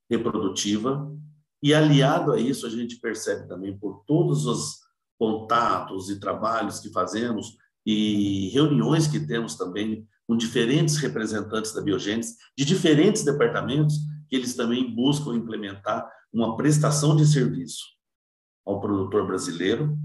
reprodutiva, 0.09 1.11
e 1.61 1.73
aliado 1.73 2.31
a 2.31 2.39
isso 2.39 2.65
a 2.65 2.69
gente 2.69 2.97
percebe 2.97 3.45
também 3.47 3.77
por 3.77 4.05
todos 4.05 4.45
os 4.45 4.84
contatos 5.17 6.09
e 6.09 6.19
trabalhos 6.19 6.79
que 6.79 6.91
fazemos 6.91 7.57
e 7.85 8.49
reuniões 8.49 9.07
que 9.07 9.19
temos 9.19 9.55
também 9.55 10.07
com 10.27 10.35
diferentes 10.35 10.97
representantes 10.97 11.73
da 11.73 11.81
biogênese, 11.81 12.35
de 12.57 12.65
diferentes 12.65 13.23
departamentos, 13.23 13.95
que 14.27 14.35
eles 14.35 14.55
também 14.55 14.93
buscam 14.93 15.35
implementar 15.35 16.09
uma 16.33 16.57
prestação 16.57 17.15
de 17.15 17.25
serviço 17.25 17.83
ao 18.65 18.81
produtor 18.81 19.27
brasileiro 19.27 19.97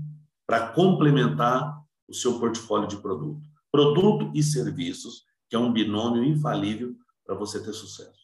para 0.46 0.68
complementar 0.72 1.80
o 2.06 2.14
seu 2.14 2.38
portfólio 2.38 2.86
de 2.86 2.98
produto. 2.98 3.48
Produto 3.72 4.30
e 4.34 4.42
serviços, 4.42 5.24
que 5.48 5.56
é 5.56 5.58
um 5.58 5.72
binômio 5.72 6.24
infalível 6.24 6.94
para 7.24 7.34
você 7.34 7.62
ter 7.62 7.72
sucesso. 7.72 8.20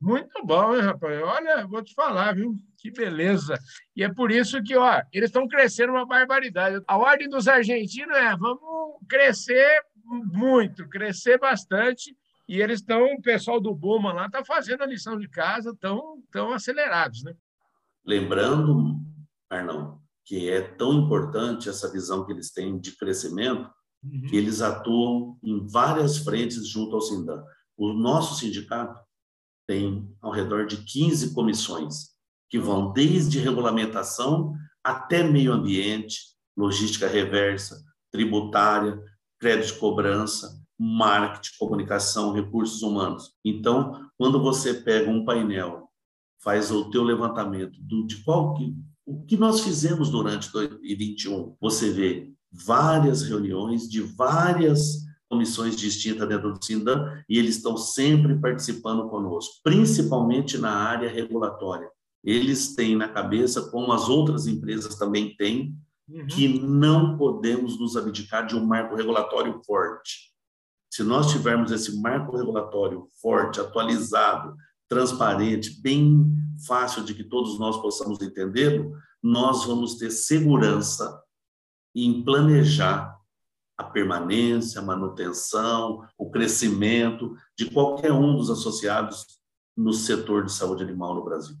Muito 0.00 0.44
bom, 0.44 0.74
hein, 0.74 0.80
rapaz? 0.80 1.22
Olha, 1.22 1.66
vou 1.66 1.82
te 1.82 1.94
falar, 1.94 2.34
viu? 2.34 2.56
Que 2.84 2.90
beleza. 2.90 3.58
E 3.96 4.04
é 4.04 4.12
por 4.12 4.30
isso 4.30 4.62
que, 4.62 4.76
ó, 4.76 5.00
eles 5.10 5.30
estão 5.30 5.48
crescendo 5.48 5.94
uma 5.94 6.04
barbaridade. 6.04 6.84
A 6.86 6.98
ordem 6.98 7.30
dos 7.30 7.48
argentinos 7.48 8.14
é: 8.14 8.36
vamos 8.36 8.98
crescer 9.08 9.80
muito, 10.04 10.86
crescer 10.90 11.38
bastante. 11.38 12.14
E 12.46 12.60
eles 12.60 12.80
estão, 12.80 13.02
o 13.14 13.22
pessoal 13.22 13.58
do 13.58 13.74
Buma 13.74 14.12
lá 14.12 14.26
está 14.26 14.44
fazendo 14.44 14.82
a 14.82 14.86
lição 14.86 15.18
de 15.18 15.26
casa, 15.30 15.70
estão 15.70 16.22
tão 16.30 16.52
acelerados, 16.52 17.24
né? 17.24 17.32
Lembrando, 18.04 19.00
Arnão, 19.48 19.98
que 20.22 20.50
é 20.50 20.60
tão 20.60 20.92
importante 20.92 21.70
essa 21.70 21.90
visão 21.90 22.26
que 22.26 22.32
eles 22.32 22.52
têm 22.52 22.78
de 22.78 22.94
crescimento, 22.98 23.66
uhum. 24.02 24.26
que 24.28 24.36
eles 24.36 24.60
atuam 24.60 25.38
em 25.42 25.66
várias 25.66 26.18
frentes 26.18 26.68
junto 26.68 26.94
ao 26.96 27.00
Sindan. 27.00 27.42
O 27.78 27.94
nosso 27.94 28.38
sindicato 28.38 29.00
tem 29.66 30.14
ao 30.20 30.30
redor 30.30 30.66
de 30.66 30.84
15 30.84 31.32
comissões 31.32 32.13
que 32.48 32.58
vão 32.58 32.92
desde 32.92 33.38
regulamentação 33.38 34.54
até 34.82 35.22
meio 35.22 35.52
ambiente, 35.52 36.20
logística 36.56 37.08
reversa, 37.08 37.82
tributária, 38.12 39.00
crédito 39.38 39.74
de 39.74 39.80
cobrança, 39.80 40.62
marketing, 40.78 41.56
comunicação, 41.58 42.32
recursos 42.32 42.82
humanos. 42.82 43.32
Então, 43.44 44.08
quando 44.16 44.40
você 44.40 44.74
pega 44.74 45.10
um 45.10 45.24
painel, 45.24 45.88
faz 46.42 46.70
o 46.70 46.90
teu 46.90 47.02
levantamento 47.02 47.78
do, 47.80 48.06
de 48.06 48.22
qual 48.22 48.54
que, 48.54 48.76
o 49.06 49.24
que 49.24 49.36
nós 49.36 49.60
fizemos 49.60 50.10
durante 50.10 50.52
2021, 50.52 51.56
você 51.60 51.90
vê 51.90 52.32
várias 52.52 53.22
reuniões 53.22 53.88
de 53.88 54.00
várias 54.00 55.04
comissões 55.28 55.74
distintas 55.74 56.28
dentro 56.28 56.52
do 56.52 56.64
Sindam 56.64 57.10
e 57.28 57.38
eles 57.38 57.56
estão 57.56 57.76
sempre 57.76 58.38
participando 58.38 59.08
conosco, 59.08 59.54
principalmente 59.64 60.58
na 60.58 60.70
área 60.70 61.10
regulatória. 61.10 61.90
Eles 62.24 62.74
têm 62.74 62.96
na 62.96 63.08
cabeça, 63.08 63.70
como 63.70 63.92
as 63.92 64.08
outras 64.08 64.46
empresas 64.46 64.96
também 64.96 65.36
têm, 65.36 65.76
uhum. 66.08 66.26
que 66.26 66.60
não 66.60 67.16
podemos 67.16 67.78
nos 67.78 67.96
abdicar 67.96 68.46
de 68.46 68.56
um 68.56 68.64
marco 68.64 68.96
regulatório 68.96 69.60
forte. 69.66 70.32
Se 70.90 71.02
nós 71.02 71.30
tivermos 71.30 71.70
esse 71.70 72.00
marco 72.00 72.36
regulatório 72.36 73.08
forte, 73.20 73.60
atualizado, 73.60 74.56
transparente, 74.88 75.80
bem 75.82 76.34
fácil 76.66 77.04
de 77.04 77.14
que 77.14 77.24
todos 77.24 77.58
nós 77.58 77.76
possamos 77.80 78.20
entendê-lo, 78.22 78.92
nós 79.22 79.64
vamos 79.64 79.96
ter 79.96 80.10
segurança 80.10 81.20
em 81.94 82.22
planejar 82.22 83.14
a 83.76 83.84
permanência, 83.84 84.80
a 84.80 84.84
manutenção, 84.84 86.06
o 86.16 86.30
crescimento 86.30 87.34
de 87.58 87.70
qualquer 87.70 88.12
um 88.12 88.36
dos 88.36 88.50
associados 88.50 89.26
no 89.76 89.92
setor 89.92 90.44
de 90.44 90.52
saúde 90.52 90.84
animal 90.84 91.14
no 91.14 91.24
Brasil. 91.24 91.56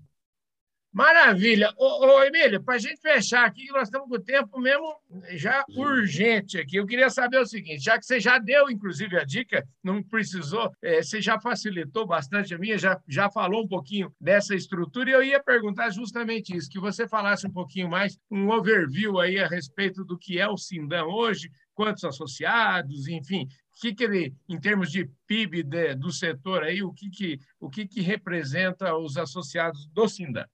Maravilha. 0.94 1.74
Ô, 1.76 2.06
ô 2.06 2.22
Emília, 2.22 2.60
para 2.60 2.76
a 2.76 2.78
gente 2.78 3.00
fechar 3.00 3.44
aqui, 3.44 3.66
nós 3.72 3.88
estamos 3.88 4.08
com 4.08 4.14
o 4.14 4.20
tempo 4.20 4.60
mesmo 4.60 4.94
já 5.30 5.64
urgente 5.74 6.56
aqui. 6.56 6.76
Eu 6.76 6.86
queria 6.86 7.10
saber 7.10 7.38
o 7.38 7.46
seguinte: 7.46 7.82
já 7.82 7.98
que 7.98 8.06
você 8.06 8.20
já 8.20 8.38
deu, 8.38 8.70
inclusive, 8.70 9.18
a 9.18 9.24
dica, 9.24 9.66
não 9.82 10.00
precisou, 10.04 10.70
é, 10.80 11.02
você 11.02 11.20
já 11.20 11.36
facilitou 11.40 12.06
bastante 12.06 12.54
a 12.54 12.58
minha, 12.58 12.78
já, 12.78 12.96
já 13.08 13.28
falou 13.28 13.64
um 13.64 13.68
pouquinho 13.68 14.14
dessa 14.20 14.54
estrutura, 14.54 15.10
e 15.10 15.12
eu 15.14 15.22
ia 15.24 15.42
perguntar 15.42 15.90
justamente 15.90 16.56
isso: 16.56 16.70
que 16.70 16.78
você 16.78 17.08
falasse 17.08 17.44
um 17.44 17.52
pouquinho 17.52 17.90
mais, 17.90 18.16
um 18.30 18.48
overview 18.50 19.18
aí 19.18 19.40
a 19.40 19.48
respeito 19.48 20.04
do 20.04 20.16
que 20.16 20.38
é 20.38 20.48
o 20.48 20.56
Sindam 20.56 21.08
hoje, 21.08 21.50
quantos 21.74 22.04
associados, 22.04 23.08
enfim, 23.08 23.48
o 23.76 23.80
que, 23.80 23.92
que 23.92 24.04
ele, 24.04 24.32
em 24.48 24.60
termos 24.60 24.92
de 24.92 25.10
PIB 25.26 25.64
de, 25.64 25.96
do 25.96 26.12
setor 26.12 26.62
aí, 26.62 26.84
o 26.84 26.92
que, 26.92 27.10
que, 27.10 27.40
o 27.58 27.68
que, 27.68 27.84
que 27.84 28.00
representa 28.00 28.96
os 28.96 29.16
associados 29.16 29.88
do 29.88 30.08
Sindam? 30.08 30.46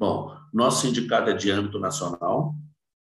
Bom, 0.00 0.34
nosso 0.50 0.86
sindicato 0.86 1.28
é 1.28 1.34
de 1.34 1.50
âmbito 1.50 1.78
nacional 1.78 2.56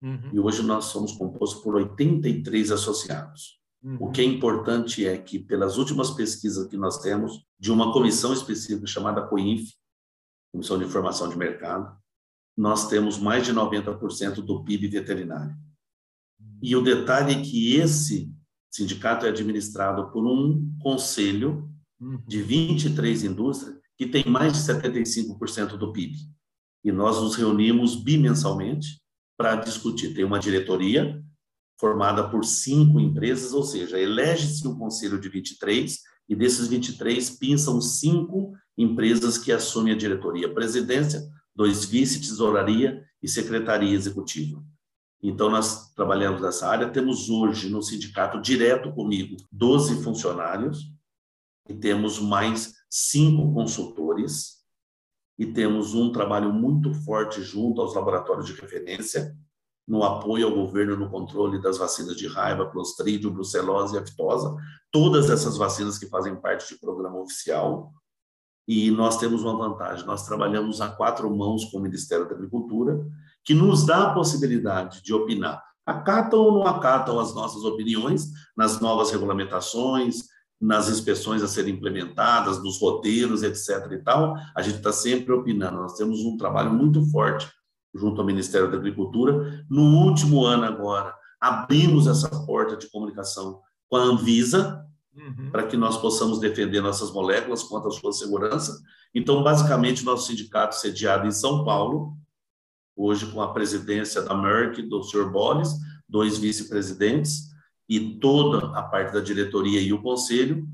uhum. 0.01 0.31
e 0.33 0.39
hoje 0.39 0.63
nós 0.63 0.85
somos 0.85 1.11
compostos 1.11 1.61
por 1.61 1.75
83 1.75 2.71
associados. 2.71 3.61
Uhum. 3.83 3.97
O 3.99 4.11
que 4.11 4.19
é 4.19 4.23
importante 4.23 5.05
é 5.05 5.15
que, 5.15 5.37
pelas 5.37 5.77
últimas 5.77 6.09
pesquisas 6.09 6.67
que 6.67 6.75
nós 6.75 6.97
temos, 6.97 7.45
de 7.59 7.71
uma 7.71 7.93
comissão 7.93 8.33
específica 8.33 8.87
chamada 8.87 9.27
COINF, 9.27 9.71
Comissão 10.51 10.79
de 10.79 10.85
Informação 10.85 11.29
de 11.29 11.37
Mercado, 11.37 11.95
nós 12.57 12.89
temos 12.89 13.19
mais 13.19 13.45
de 13.45 13.53
90% 13.53 14.41
do 14.41 14.63
PIB 14.63 14.87
veterinário. 14.87 15.55
E 16.63 16.75
o 16.75 16.81
detalhe 16.81 17.33
é 17.33 17.41
que 17.43 17.75
esse 17.75 18.33
sindicato 18.71 19.27
é 19.27 19.29
administrado 19.29 20.11
por 20.11 20.25
um 20.25 20.75
conselho 20.81 21.71
uhum. 21.99 22.23
de 22.27 22.41
23 22.41 23.23
indústrias 23.23 23.79
que 23.95 24.07
tem 24.07 24.25
mais 24.25 24.53
de 24.53 24.59
75% 24.73 25.77
do 25.77 25.93
PIB 25.93 26.17
e 26.83 26.91
nós 26.91 27.21
nos 27.21 27.35
reunimos 27.35 27.95
bimensalmente 27.95 29.01
para 29.37 29.55
discutir. 29.55 30.13
Tem 30.13 30.23
uma 30.23 30.39
diretoria 30.39 31.21
formada 31.79 32.29
por 32.29 32.45
cinco 32.45 32.99
empresas, 32.99 33.53
ou 33.53 33.63
seja, 33.63 33.99
elege-se 33.99 34.67
um 34.67 34.77
conselho 34.77 35.19
de 35.19 35.29
23 35.29 35.99
e 36.29 36.35
desses 36.35 36.67
23 36.67 37.29
pinçam 37.31 37.81
cinco 37.81 38.53
empresas 38.77 39.37
que 39.37 39.51
assumem 39.51 39.93
a 39.93 39.97
diretoria, 39.97 40.53
presidência, 40.53 41.27
dois 41.55 41.85
vice, 41.85 42.21
tesouraria 42.21 43.03
e 43.21 43.27
secretaria 43.27 43.93
executiva. 43.93 44.63
Então, 45.23 45.49
nós 45.49 45.91
trabalhamos 45.93 46.41
nessa 46.41 46.67
área. 46.67 46.89
Temos 46.89 47.29
hoje 47.29 47.69
no 47.69 47.81
sindicato, 47.81 48.41
direto 48.41 48.91
comigo, 48.91 49.37
12 49.51 50.03
funcionários 50.03 50.91
e 51.69 51.75
temos 51.75 52.19
mais 52.19 52.73
cinco 52.89 53.53
consultores 53.53 54.60
e 55.37 55.45
temos 55.45 55.93
um 55.93 56.11
trabalho 56.11 56.53
muito 56.53 56.93
forte 56.93 57.41
junto 57.41 57.81
aos 57.81 57.95
laboratórios 57.95 58.45
de 58.45 58.53
referência 58.53 59.35
no 59.87 60.03
apoio 60.03 60.47
ao 60.47 60.55
governo 60.55 60.95
no 60.95 61.09
controle 61.09 61.61
das 61.61 61.77
vacinas 61.77 62.15
de 62.15 62.27
raiva, 62.27 62.69
clostrídio, 62.69 63.31
brucelose 63.31 63.95
e 63.95 63.99
aftosa, 63.99 64.55
todas 64.91 65.29
essas 65.29 65.57
vacinas 65.57 65.97
que 65.97 66.07
fazem 66.07 66.35
parte 66.35 66.73
de 66.73 66.79
programa 66.79 67.19
oficial. 67.19 67.91
E 68.67 68.91
nós 68.91 69.17
temos 69.17 69.43
uma 69.43 69.57
vantagem, 69.57 70.05
nós 70.05 70.25
trabalhamos 70.25 70.79
a 70.79 70.89
quatro 70.89 71.29
mãos 71.35 71.65
com 71.65 71.79
o 71.79 71.81
Ministério 71.81 72.27
da 72.29 72.35
Agricultura, 72.35 73.05
que 73.43 73.53
nos 73.53 73.85
dá 73.85 74.03
a 74.03 74.13
possibilidade 74.13 75.01
de 75.01 75.13
opinar. 75.13 75.61
Acatam 75.85 76.39
ou 76.39 76.51
não 76.53 76.67
acatam 76.67 77.19
as 77.19 77.33
nossas 77.33 77.63
opiniões 77.63 78.27
nas 78.55 78.79
novas 78.79 79.11
regulamentações, 79.11 80.27
nas 80.61 80.89
inspeções 80.89 81.41
a 81.41 81.47
serem 81.47 81.73
implementadas, 81.73 82.61
nos 82.61 82.79
roteiros, 82.79 83.41
etc. 83.41 83.91
e 83.93 83.97
tal, 83.97 84.35
a 84.55 84.61
gente 84.61 84.77
está 84.77 84.91
sempre 84.91 85.33
opinando. 85.33 85.77
Nós 85.77 85.95
temos 85.95 86.19
um 86.19 86.37
trabalho 86.37 86.71
muito 86.71 87.03
forte 87.09 87.51
junto 87.93 88.21
ao 88.21 88.27
Ministério 88.27 88.69
da 88.69 88.77
Agricultura. 88.77 89.65
No 89.69 90.05
último 90.05 90.45
ano 90.45 90.63
agora, 90.63 91.15
abrimos 91.39 92.05
essa 92.05 92.29
porta 92.45 92.77
de 92.77 92.89
comunicação 92.91 93.59
com 93.89 93.95
a 93.97 94.03
Anvisa, 94.03 94.85
uhum. 95.15 95.49
para 95.51 95.63
que 95.63 95.75
nós 95.75 95.97
possamos 95.97 96.39
defender 96.39 96.79
nossas 96.79 97.11
moléculas 97.11 97.63
quanto 97.63 97.87
à 97.87 97.91
sua 97.91 98.13
segurança. 98.13 98.79
Então, 99.13 99.43
basicamente, 99.43 100.05
nosso 100.05 100.27
sindicato 100.27 100.75
sediado 100.75 101.27
em 101.27 101.31
São 101.31 101.65
Paulo, 101.65 102.15
hoje 102.95 103.25
com 103.31 103.41
a 103.41 103.51
presidência 103.51 104.21
da 104.21 104.35
Merck, 104.35 104.81
do 104.83 105.03
Sr. 105.03 105.29
Bolis, 105.29 105.71
dois 106.07 106.37
vice-presidentes, 106.37 107.50
e 107.91 108.17
toda 108.19 108.67
a 108.67 108.83
parte 108.83 109.11
da 109.11 109.19
diretoria 109.19 109.81
e 109.81 109.91
o 109.91 110.01
conselho. 110.01 110.65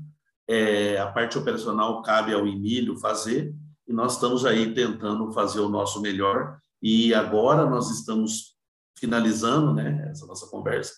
É, 0.46 1.00
a 1.00 1.08
parte 1.08 1.36
operacional 1.36 2.00
cabe 2.00 2.32
ao 2.32 2.46
Emílio 2.46 2.96
fazer, 2.96 3.52
e 3.88 3.92
nós 3.92 4.14
estamos 4.14 4.46
aí 4.46 4.72
tentando 4.72 5.32
fazer 5.32 5.58
o 5.58 5.68
nosso 5.68 6.00
melhor. 6.00 6.60
E 6.80 7.12
agora 7.12 7.68
nós 7.68 7.90
estamos 7.90 8.56
finalizando 8.96 9.74
né, 9.74 10.08
essa 10.08 10.26
nossa 10.26 10.46
conversa, 10.46 10.92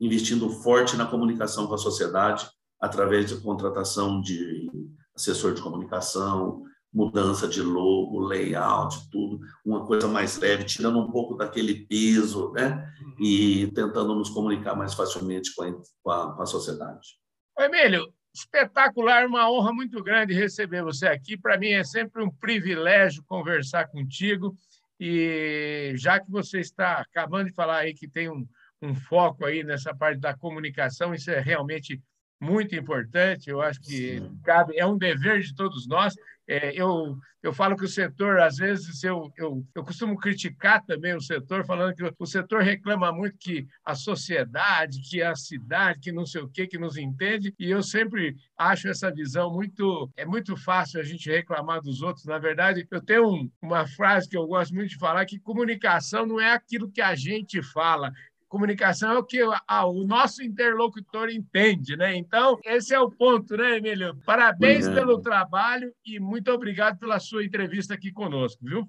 investindo 0.00 0.48
forte 0.48 0.96
na 0.96 1.04
comunicação 1.04 1.66
com 1.66 1.74
a 1.74 1.78
sociedade, 1.78 2.48
através 2.80 3.28
de 3.28 3.36
contratação 3.36 4.22
de 4.22 4.70
assessor 5.14 5.52
de 5.52 5.60
comunicação, 5.60 6.62
mudança 6.92 7.48
de 7.48 7.62
logo, 7.62 8.20
layout, 8.20 9.08
tudo, 9.10 9.40
uma 9.64 9.86
coisa 9.86 10.06
mais 10.06 10.38
leve, 10.38 10.64
tirando 10.64 10.98
um 10.98 11.10
pouco 11.10 11.34
daquele 11.34 11.86
peso, 11.86 12.52
né? 12.52 12.92
E 13.18 13.68
tentando 13.68 14.14
nos 14.14 14.28
comunicar 14.28 14.74
mais 14.74 14.92
facilmente 14.92 15.54
com 15.54 15.62
a, 15.62 15.72
com 16.02 16.10
a, 16.10 16.36
com 16.36 16.42
a 16.42 16.46
sociedade. 16.46 17.16
Emílio, 17.58 18.12
espetacular, 18.34 19.26
uma 19.26 19.50
honra 19.50 19.72
muito 19.72 20.02
grande 20.02 20.34
receber 20.34 20.82
você 20.82 21.06
aqui. 21.06 21.36
Para 21.36 21.58
mim 21.58 21.70
é 21.70 21.84
sempre 21.84 22.22
um 22.22 22.30
privilégio 22.30 23.24
conversar 23.26 23.88
contigo. 23.88 24.54
E 24.98 25.94
já 25.96 26.20
que 26.20 26.30
você 26.30 26.60
está 26.60 26.98
acabando 26.98 27.48
de 27.48 27.54
falar 27.54 27.78
aí 27.78 27.94
que 27.94 28.08
tem 28.08 28.30
um, 28.30 28.46
um 28.80 28.94
foco 28.94 29.44
aí 29.44 29.64
nessa 29.64 29.94
parte 29.94 30.20
da 30.20 30.36
comunicação, 30.36 31.14
isso 31.14 31.30
é 31.30 31.40
realmente 31.40 32.00
muito 32.40 32.74
importante. 32.74 33.48
Eu 33.48 33.62
acho 33.62 33.80
que 33.80 34.20
cabe, 34.42 34.76
é 34.76 34.84
um 34.84 34.98
dever 34.98 35.40
de 35.40 35.54
todos 35.54 35.86
nós. 35.86 36.14
É, 36.48 36.74
eu, 36.74 37.16
eu 37.42 37.52
falo 37.52 37.76
que 37.76 37.84
o 37.84 37.88
setor, 37.88 38.40
às 38.40 38.56
vezes, 38.56 39.02
eu, 39.04 39.32
eu, 39.36 39.64
eu 39.74 39.84
costumo 39.84 40.16
criticar 40.16 40.84
também 40.84 41.14
o 41.14 41.20
setor, 41.20 41.64
falando 41.64 41.94
que 41.94 42.02
o 42.18 42.26
setor 42.26 42.62
reclama 42.62 43.12
muito 43.12 43.36
que 43.38 43.66
a 43.84 43.94
sociedade, 43.94 45.00
que 45.08 45.22
a 45.22 45.34
cidade, 45.34 46.00
que 46.00 46.12
não 46.12 46.26
sei 46.26 46.42
o 46.42 46.48
quê, 46.48 46.66
que 46.66 46.78
nos 46.78 46.96
entende, 46.96 47.54
e 47.58 47.70
eu 47.70 47.82
sempre 47.82 48.36
acho 48.56 48.88
essa 48.88 49.12
visão 49.12 49.52
muito. 49.52 50.10
É 50.16 50.24
muito 50.24 50.56
fácil 50.56 51.00
a 51.00 51.04
gente 51.04 51.30
reclamar 51.30 51.80
dos 51.80 52.02
outros. 52.02 52.26
Na 52.26 52.38
verdade, 52.38 52.86
eu 52.90 53.00
tenho 53.00 53.28
um, 53.28 53.50
uma 53.60 53.86
frase 53.86 54.28
que 54.28 54.36
eu 54.36 54.46
gosto 54.46 54.74
muito 54.74 54.90
de 54.90 54.98
falar, 54.98 55.26
que 55.26 55.38
comunicação 55.38 56.26
não 56.26 56.40
é 56.40 56.52
aquilo 56.52 56.90
que 56.90 57.00
a 57.00 57.14
gente 57.14 57.62
fala, 57.62 58.12
comunicação 58.52 59.12
é 59.12 59.18
o 59.18 59.24
que 59.24 59.40
a, 59.66 59.86
o 59.86 60.06
nosso 60.06 60.42
interlocutor 60.42 61.30
entende, 61.30 61.96
né? 61.96 62.14
Então, 62.14 62.58
esse 62.66 62.94
é 62.94 63.00
o 63.00 63.10
ponto, 63.10 63.56
né, 63.56 63.78
Emílio? 63.78 64.14
Parabéns 64.26 64.86
é. 64.86 64.92
pelo 64.92 65.22
trabalho 65.22 65.90
e 66.04 66.20
muito 66.20 66.52
obrigado 66.52 66.98
pela 66.98 67.18
sua 67.18 67.42
entrevista 67.42 67.94
aqui 67.94 68.12
conosco, 68.12 68.62
viu? 68.62 68.86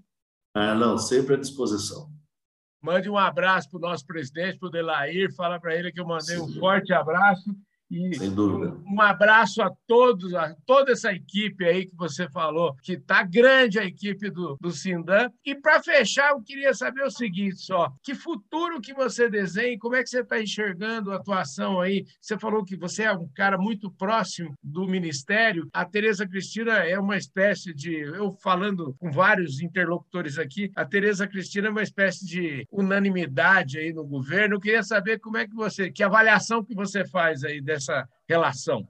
Ah, 0.54 0.76
não, 0.76 0.98
sempre 0.98 1.36
à 1.36 1.38
disposição. 1.38 2.12
Mande 2.82 3.10
um 3.10 3.18
abraço 3.18 3.70
para 3.70 3.78
o 3.78 3.82
nosso 3.82 4.06
presidente, 4.06 4.60
para 4.60 4.68
o 4.68 4.72
Delair, 4.72 5.34
fala 5.34 5.58
para 5.58 5.74
ele 5.74 5.94
que 5.94 6.02
eu 6.02 6.06
mandei 6.06 6.36
Sim. 6.36 6.42
um 6.42 6.60
forte 6.60 6.92
abraço 6.92 7.50
E 7.94 8.16
Sem 8.16 8.34
dúvida. 8.34 8.74
Um, 8.88 8.96
um 8.96 9.02
abraço 9.02 9.62
a 9.62 9.72
todos, 9.86 10.34
a 10.34 10.56
toda 10.66 10.94
essa 10.94 11.14
equipe 11.14 11.64
aí 11.64 11.86
que 11.86 11.96
você 11.96 12.28
falou, 12.30 12.76
que 12.82 12.94
está 12.94 13.22
grande 13.22 13.78
a 13.78 13.86
equipe 13.86 14.32
do, 14.32 14.58
do 14.60 14.72
Sindan. 14.72 15.30
E 15.46 15.54
para 15.54 15.82
fechar, 15.84 16.32
eu 16.32 16.42
queria 16.42 16.74
saber 16.74 17.04
o 17.04 17.12
seguinte 17.12 17.58
só: 17.58 17.94
que 18.02 18.16
futuro 18.16 18.82
que 18.82 18.96
você 18.96 19.30
desenha, 19.30 19.78
como 19.78 19.96
é 19.96 20.02
que 20.02 20.10
você 20.10 20.22
está 20.22 20.42
enxergando 20.42 21.12
a 21.12 21.18
atuação 21.18 21.80
aí? 21.80 22.04
Você 22.20 22.36
falou 22.40 22.66
que 22.66 22.76
você 22.76 23.04
é 23.04 23.14
um 23.14 23.28
cara 23.36 23.60
muito 23.60 23.92
próximo 23.92 24.56
do 24.64 24.88
Ministério. 24.88 25.70
A 25.72 25.86
Tereza 25.86 26.28
Cristina 26.28 26.80
é 26.80 26.98
uma 26.98 27.16
espécie 27.16 27.76
de. 27.76 27.94
Eu 27.94 28.36
falando 28.42 28.96
com 28.98 29.12
vários 29.12 29.62
interlocutores 29.62 30.40
aqui, 30.40 30.72
a 30.76 30.84
Tereza 30.84 31.28
Cristina 31.28 31.68
é 31.68 31.72
uma 31.72 31.84
espécie 31.84 32.26
de 32.26 32.68
unanimidade 32.72 33.78
aí 33.78 33.94
no 33.94 34.04
governo. 34.04 34.56
Eu 34.56 34.60
queria 34.60 34.82
saber 34.82 35.20
como 35.20 35.38
é 35.38 35.48
que 35.48 35.54
você, 35.54 35.92
que 35.92 36.02
avaliação 36.02 36.64
que 36.64 36.74
você 36.74 37.06
faz 37.06 37.44
aí 37.44 37.62
dessa 37.62 37.83
essa 37.84 38.08
relação? 38.28 38.88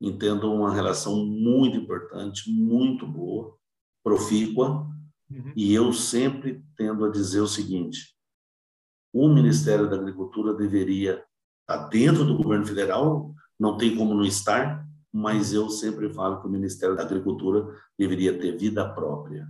Entendo 0.00 0.52
uma 0.52 0.74
relação 0.74 1.24
muito 1.24 1.76
importante, 1.76 2.50
muito 2.50 3.06
boa, 3.06 3.56
profícua, 4.02 4.86
uhum. 5.30 5.52
e 5.56 5.72
eu 5.72 5.92
sempre 5.92 6.62
tendo 6.76 7.04
a 7.04 7.10
dizer 7.10 7.40
o 7.40 7.48
seguinte: 7.48 8.14
o 9.12 9.28
Ministério 9.28 9.88
da 9.88 9.96
Agricultura 9.96 10.52
deveria 10.52 11.24
estar 11.60 11.88
dentro 11.88 12.24
do 12.24 12.36
governo 12.36 12.66
federal, 12.66 13.32
não 13.58 13.78
tem 13.78 13.96
como 13.96 14.14
não 14.14 14.24
estar, 14.24 14.84
mas 15.12 15.52
eu 15.52 15.70
sempre 15.70 16.12
falo 16.12 16.40
que 16.40 16.48
o 16.48 16.50
Ministério 16.50 16.96
da 16.96 17.02
Agricultura 17.02 17.64
deveria 17.96 18.36
ter 18.38 18.58
vida 18.58 18.86
própria. 18.92 19.48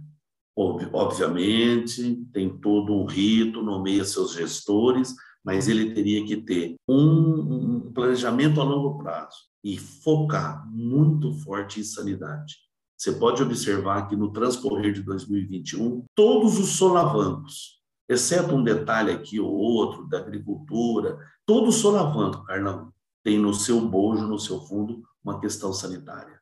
Obviamente, 0.57 2.25
tem 2.33 2.57
todo 2.59 2.94
um 2.94 3.07
rito, 3.07 3.61
nomeia 3.61 4.05
seus 4.05 4.35
gestores, 4.35 5.16
mas 5.44 5.68
ele 5.68 5.92
teria 5.92 6.25
que 6.25 6.37
ter 6.37 6.77
um, 6.88 7.74
um 7.74 7.74
planejamento 7.94 8.61
a 8.61 8.64
longo 8.64 8.98
prazo 8.98 9.37
e 9.62 9.78
focar 9.78 10.68
muito 10.70 11.33
forte 11.33 11.80
em 11.80 11.85
sanidade. 11.85 12.57
Você 12.96 13.12
pode 13.12 13.42
observar 13.42 14.09
que 14.09 14.16
no 14.16 14.33
transcorrer 14.33 14.92
de 14.92 15.02
2021, 15.02 16.04
todos 16.14 16.59
os 16.59 16.70
solavancos, 16.70 17.80
exceto 18.09 18.54
um 18.54 18.62
detalhe 18.62 19.11
aqui 19.11 19.40
ou 19.40 19.50
outro 19.52 20.07
da 20.07 20.18
agricultura, 20.18 21.18
todo 21.46 21.72
solavanco, 21.72 22.44
Carlão, 22.44 22.92
tem 23.22 23.38
no 23.38 23.54
seu 23.54 23.80
bojo, 23.80 24.26
no 24.26 24.38
seu 24.38 24.61
fundo, 24.61 25.02
uma 25.24 25.40
questão 25.40 25.72
sanitária. 25.72 26.38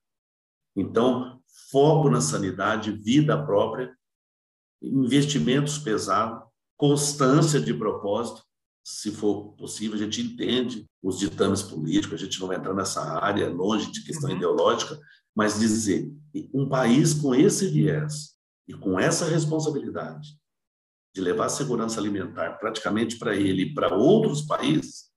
Então, 0.75 1.41
foco 1.71 2.11
na 2.11 2.21
sanidade, 2.21 2.91
vida 2.91 3.41
própria, 3.45 3.97
investimentos 4.83 5.79
pesados, 5.79 6.43
constância 6.77 7.61
de 7.61 7.73
propósito 7.73 8.43
se 8.85 9.13
for 9.13 9.53
possível, 9.55 9.95
a 9.95 10.03
gente 10.03 10.21
entende 10.21 10.87
os 11.03 11.19
ditames 11.19 11.63
políticos, 11.63 12.21
a 12.21 12.25
gente 12.25 12.41
não 12.41 12.49
vai 12.49 12.57
entrar 12.57 12.75
nessa 12.75 13.01
área, 13.01 13.49
longe 13.49 13.91
de 13.91 14.05
questão 14.05 14.31
uhum. 14.31 14.37
ideológica, 14.37 14.99
mas 15.35 15.59
dizer, 15.59 16.13
um 16.53 16.69
país 16.69 17.15
com 17.15 17.35
esse 17.35 17.69
viés 17.69 18.35
e 18.67 18.75
com 18.75 18.99
essa 18.99 19.27
responsabilidade 19.27 20.37
de 21.15 21.21
levar 21.21 21.47
a 21.47 21.51
segurança 21.51 22.01
alimentar 22.01 22.59
praticamente 22.59 23.19
para 23.19 23.37
ele 23.37 23.63
e 23.63 23.75
para 23.75 23.95
outros 23.95 24.43
países, 24.43 25.11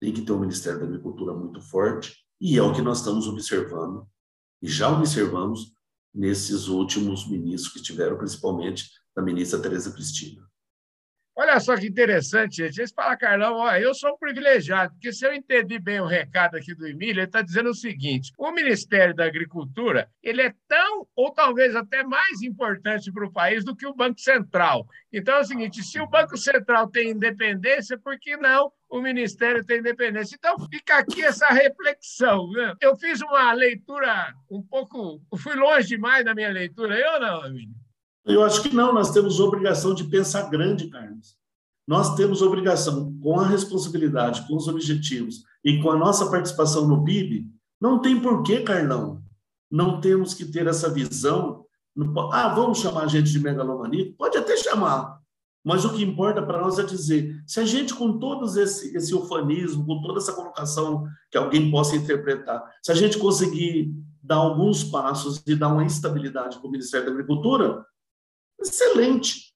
tem 0.00 0.12
que 0.12 0.22
ter 0.22 0.32
um 0.32 0.38
Ministério 0.38 0.78
da 0.78 0.86
Agricultura 0.86 1.34
muito 1.34 1.60
forte, 1.60 2.14
e 2.40 2.56
é 2.56 2.62
o 2.62 2.72
que 2.72 2.82
nós 2.82 2.98
estamos 2.98 3.26
observando, 3.26 4.06
e 4.62 4.68
já 4.68 4.90
observamos 4.90 5.72
nesses 6.14 6.68
últimos 6.68 7.28
ministros 7.28 7.72
que 7.72 7.82
tiveram, 7.82 8.16
principalmente 8.16 8.90
da 9.14 9.22
ministra 9.22 9.60
Tereza 9.60 9.92
Cristina. 9.92 10.47
Olha 11.40 11.60
só 11.60 11.76
que 11.76 11.86
interessante, 11.86 12.56
gente. 12.56 12.80
Eles 12.80 12.90
falam, 12.90 13.16
Carlão, 13.16 13.58
ó, 13.58 13.70
eu 13.76 13.94
sou 13.94 14.10
um 14.10 14.18
privilegiado, 14.18 14.92
porque 14.94 15.12
se 15.12 15.24
eu 15.24 15.32
entendi 15.32 15.78
bem 15.78 16.00
o 16.00 16.04
recado 16.04 16.56
aqui 16.56 16.74
do 16.74 16.84
Emílio, 16.84 17.20
ele 17.20 17.26
está 17.26 17.42
dizendo 17.42 17.70
o 17.70 17.74
seguinte: 17.74 18.32
o 18.36 18.50
Ministério 18.50 19.14
da 19.14 19.24
Agricultura 19.24 20.10
ele 20.20 20.42
é 20.42 20.52
tão, 20.66 21.06
ou 21.14 21.30
talvez 21.32 21.76
até 21.76 22.02
mais 22.02 22.42
importante 22.42 23.12
para 23.12 23.24
o 23.24 23.32
país 23.32 23.64
do 23.64 23.76
que 23.76 23.86
o 23.86 23.94
Banco 23.94 24.18
Central. 24.18 24.84
Então 25.12 25.36
é 25.36 25.40
o 25.42 25.44
seguinte: 25.44 25.80
se 25.84 26.00
o 26.00 26.08
Banco 26.08 26.36
Central 26.36 26.90
tem 26.90 27.10
independência, 27.10 27.96
por 27.96 28.18
que 28.18 28.36
não 28.36 28.72
o 28.88 29.00
Ministério 29.00 29.64
tem 29.64 29.78
independência? 29.78 30.34
Então 30.34 30.58
fica 30.68 30.98
aqui 30.98 31.22
essa 31.22 31.46
reflexão. 31.50 32.50
Né? 32.50 32.74
Eu 32.80 32.96
fiz 32.96 33.20
uma 33.20 33.52
leitura 33.52 34.34
um 34.50 34.60
pouco. 34.60 35.22
Fui 35.36 35.54
longe 35.54 35.86
demais 35.86 36.24
na 36.24 36.34
minha 36.34 36.50
leitura, 36.50 36.98
eu 36.98 37.20
não, 37.20 37.46
Emílio? 37.46 37.87
Eu 38.28 38.44
acho 38.44 38.62
que 38.62 38.74
não, 38.74 38.92
nós 38.92 39.10
temos 39.10 39.40
obrigação 39.40 39.94
de 39.94 40.04
pensar 40.04 40.50
grande, 40.50 40.88
Carlos. 40.88 41.36
Nós 41.86 42.14
temos 42.14 42.42
obrigação, 42.42 43.18
com 43.22 43.40
a 43.40 43.46
responsabilidade, 43.46 44.46
com 44.46 44.54
os 44.54 44.68
objetivos 44.68 45.42
e 45.64 45.80
com 45.80 45.90
a 45.90 45.96
nossa 45.96 46.30
participação 46.30 46.86
no 46.86 47.02
PIB, 47.02 47.46
não 47.80 48.00
tem 48.00 48.20
porquê, 48.20 48.60
Carlão. 48.60 49.22
Não 49.70 50.00
temos 50.00 50.34
que 50.34 50.44
ter 50.44 50.66
essa 50.66 50.90
visão. 50.90 51.64
Ah, 52.32 52.48
vamos 52.54 52.78
chamar 52.78 53.04
a 53.04 53.06
gente 53.06 53.30
de 53.30 53.40
megalomaníaco? 53.40 54.16
Pode 54.18 54.36
até 54.36 54.56
chamar, 54.56 55.18
mas 55.64 55.84
o 55.84 55.92
que 55.92 56.02
importa 56.02 56.42
para 56.42 56.60
nós 56.60 56.78
é 56.78 56.82
dizer, 56.82 57.42
se 57.46 57.60
a 57.60 57.64
gente, 57.64 57.94
com 57.94 58.18
todo 58.18 58.46
esse, 58.58 58.96
esse 58.96 59.14
ufanismo, 59.14 59.84
com 59.84 60.00
toda 60.00 60.18
essa 60.18 60.32
colocação 60.32 61.06
que 61.30 61.38
alguém 61.38 61.70
possa 61.70 61.96
interpretar, 61.96 62.62
se 62.82 62.92
a 62.92 62.94
gente 62.94 63.18
conseguir 63.18 63.92
dar 64.22 64.36
alguns 64.36 64.84
passos 64.84 65.42
e 65.46 65.54
dar 65.54 65.68
uma 65.68 65.84
estabilidade 65.84 66.58
para 66.58 66.68
o 66.68 66.70
Ministério 66.70 67.06
da 67.06 67.12
Agricultura, 67.12 67.84
excelente. 68.60 69.48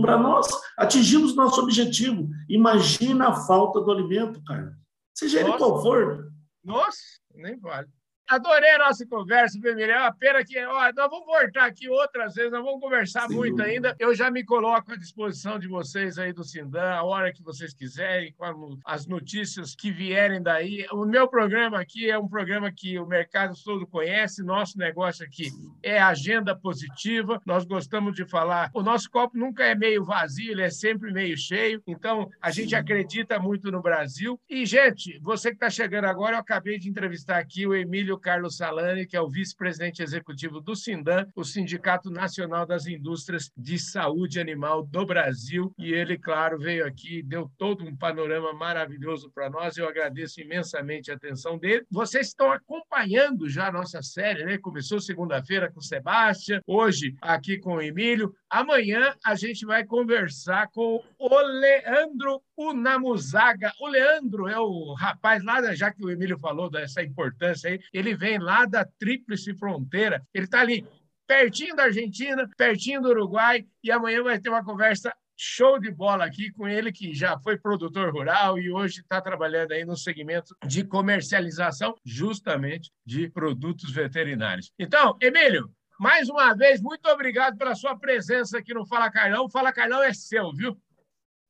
Para 0.00 0.16
nós, 0.16 0.46
atingimos 0.78 1.34
nosso 1.34 1.60
objetivo. 1.60 2.28
Imagina 2.48 3.28
a 3.28 3.34
falta 3.46 3.80
do 3.80 3.90
alimento, 3.90 4.42
cara. 4.44 4.76
Seja 5.12 5.40
ele 5.40 5.56
qual 5.56 5.82
for. 5.82 6.32
Nossa, 6.62 7.00
nem 7.34 7.58
vale. 7.58 7.88
Adorei 8.28 8.70
a 8.70 8.78
nossa 8.78 9.06
conversa, 9.06 9.60
Vermelho. 9.60 9.92
É 9.92 10.00
uma 10.00 10.12
pena 10.12 10.44
que 10.44 10.58
ó, 10.64 10.92
nós 10.92 11.10
vamos 11.10 11.26
voltar 11.26 11.66
aqui 11.66 11.88
outras 11.88 12.34
vezes, 12.34 12.50
nós 12.50 12.64
vamos 12.64 12.80
conversar 12.80 13.28
Sim, 13.28 13.36
muito 13.36 13.62
ainda. 13.62 13.94
Eu 14.00 14.14
já 14.14 14.30
me 14.30 14.44
coloco 14.44 14.92
à 14.92 14.96
disposição 14.96 15.58
de 15.58 15.68
vocês 15.68 16.18
aí 16.18 16.32
do 16.32 16.42
Sindan, 16.42 16.90
a 16.90 17.04
hora 17.04 17.32
que 17.32 17.42
vocês 17.42 17.72
quiserem, 17.72 18.32
com 18.32 18.78
as 18.84 19.06
notícias 19.06 19.76
que 19.76 19.92
vierem 19.92 20.42
daí. 20.42 20.86
O 20.92 21.04
meu 21.04 21.28
programa 21.28 21.80
aqui 21.80 22.10
é 22.10 22.18
um 22.18 22.28
programa 22.28 22.72
que 22.72 22.98
o 22.98 23.06
mercado 23.06 23.54
todo 23.64 23.86
conhece, 23.86 24.42
nosso 24.42 24.76
negócio 24.76 25.24
aqui 25.24 25.50
é 25.82 26.00
agenda 26.00 26.56
positiva. 26.56 27.40
Nós 27.46 27.64
gostamos 27.64 28.14
de 28.14 28.26
falar. 28.28 28.70
O 28.74 28.82
nosso 28.82 29.08
copo 29.08 29.38
nunca 29.38 29.64
é 29.64 29.74
meio 29.74 30.04
vazio, 30.04 30.50
ele 30.50 30.62
é 30.62 30.70
sempre 30.70 31.12
meio 31.12 31.36
cheio. 31.36 31.80
Então, 31.86 32.28
a 32.40 32.50
gente 32.50 32.74
acredita 32.74 33.38
muito 33.38 33.70
no 33.70 33.80
Brasil. 33.80 34.40
E, 34.48 34.66
gente, 34.66 35.18
você 35.20 35.50
que 35.50 35.56
está 35.56 35.70
chegando 35.70 36.06
agora, 36.06 36.36
eu 36.36 36.40
acabei 36.40 36.78
de 36.78 36.88
entrevistar 36.88 37.38
aqui 37.38 37.66
o 37.66 37.74
Emílio 37.74 38.15
Carlos 38.18 38.56
Salani, 38.56 39.06
que 39.06 39.16
é 39.16 39.20
o 39.20 39.28
vice-presidente 39.28 40.02
executivo 40.02 40.60
do 40.60 40.74
Sindan, 40.74 41.26
o 41.34 41.44
Sindicato 41.44 42.10
Nacional 42.10 42.66
das 42.66 42.86
Indústrias 42.86 43.50
de 43.56 43.78
Saúde 43.78 44.40
Animal 44.40 44.84
do 44.84 45.04
Brasil. 45.04 45.72
E 45.78 45.92
ele, 45.92 46.18
claro, 46.18 46.58
veio 46.58 46.86
aqui, 46.86 47.22
deu 47.22 47.50
todo 47.58 47.84
um 47.84 47.96
panorama 47.96 48.52
maravilhoso 48.52 49.30
para 49.30 49.50
nós. 49.50 49.76
Eu 49.76 49.88
agradeço 49.88 50.40
imensamente 50.40 51.10
a 51.10 51.14
atenção 51.14 51.58
dele. 51.58 51.86
Vocês 51.90 52.28
estão 52.28 52.50
acompanhando 52.50 53.48
já 53.48 53.68
a 53.68 53.72
nossa 53.72 54.02
série, 54.02 54.44
né? 54.44 54.58
Começou 54.58 55.00
segunda-feira 55.00 55.70
com 55.70 55.80
o 55.80 55.82
Sebastião, 55.82 56.60
hoje 56.66 57.14
aqui 57.20 57.58
com 57.58 57.76
o 57.76 57.82
Emílio. 57.82 58.34
Amanhã 58.48 59.14
a 59.24 59.34
gente 59.34 59.66
vai 59.66 59.84
conversar 59.84 60.68
com 60.70 61.02
o 61.18 61.40
Leandro 61.42 62.40
Unamuzaga. 62.56 63.72
O 63.80 63.88
Leandro 63.88 64.48
é 64.48 64.58
o 64.58 64.94
rapaz 64.94 65.44
lá, 65.44 65.74
já 65.74 65.92
que 65.92 66.04
o 66.04 66.10
Emílio 66.10 66.38
falou 66.38 66.70
dessa 66.70 67.02
importância 67.02 67.70
aí, 67.70 67.80
ele 68.06 68.16
vem 68.16 68.38
lá 68.38 68.64
da 68.64 68.84
Tríplice 68.98 69.54
Fronteira, 69.54 70.24
ele 70.32 70.44
está 70.44 70.60
ali 70.60 70.86
pertinho 71.26 71.74
da 71.74 71.84
Argentina, 71.84 72.48
pertinho 72.56 73.02
do 73.02 73.08
Uruguai, 73.08 73.66
e 73.82 73.90
amanhã 73.90 74.22
vai 74.22 74.38
ter 74.38 74.48
uma 74.48 74.64
conversa 74.64 75.12
show 75.36 75.78
de 75.78 75.90
bola 75.90 76.24
aqui 76.24 76.50
com 76.52 76.66
ele, 76.66 76.92
que 76.92 77.12
já 77.12 77.38
foi 77.40 77.58
produtor 77.58 78.10
rural 78.10 78.58
e 78.58 78.70
hoje 78.70 79.00
está 79.00 79.20
trabalhando 79.20 79.72
aí 79.72 79.84
no 79.84 79.96
segmento 79.96 80.54
de 80.66 80.82
comercialização, 80.84 81.94
justamente 82.04 82.90
de 83.04 83.28
produtos 83.28 83.90
veterinários. 83.90 84.72
Então, 84.78 85.16
Emílio, 85.20 85.70
mais 85.98 86.28
uma 86.28 86.54
vez, 86.54 86.80
muito 86.80 87.06
obrigado 87.08 87.58
pela 87.58 87.74
sua 87.74 87.98
presença 87.98 88.58
aqui 88.58 88.72
no 88.72 88.86
Fala 88.86 89.10
Carlão. 89.10 89.50
Fala 89.50 89.72
Carlão 89.72 90.02
é 90.02 90.14
seu, 90.14 90.52
viu? 90.52 90.76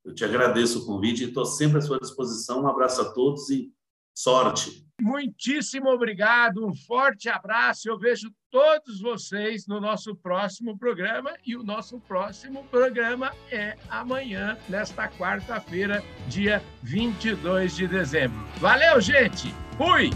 Eu 0.04 0.14
te 0.14 0.24
agradeço 0.24 0.80
o 0.80 0.86
convite 0.86 1.24
e 1.24 1.28
estou 1.28 1.44
sempre 1.44 1.78
à 1.78 1.80
sua 1.80 1.98
disposição. 1.98 2.62
Um 2.62 2.68
abraço 2.68 3.02
a 3.02 3.12
todos 3.12 3.50
e 3.50 3.72
sorte. 4.16 4.86
Muitíssimo 4.98 5.90
obrigado, 5.90 6.66
um 6.66 6.74
forte 6.74 7.28
abraço. 7.28 7.86
Eu 7.86 7.98
vejo 7.98 8.30
todos 8.50 8.98
vocês 9.00 9.66
no 9.66 9.78
nosso 9.78 10.16
próximo 10.16 10.78
programa 10.78 11.34
e 11.44 11.54
o 11.54 11.62
nosso 11.62 12.00
próximo 12.00 12.64
programa 12.70 13.32
é 13.52 13.76
amanhã, 13.90 14.56
nesta 14.70 15.06
quarta-feira, 15.06 16.02
dia 16.28 16.62
22 16.82 17.76
de 17.76 17.86
dezembro. 17.86 18.42
Valeu, 18.58 18.98
gente! 18.98 19.54
Fui! 19.76 20.10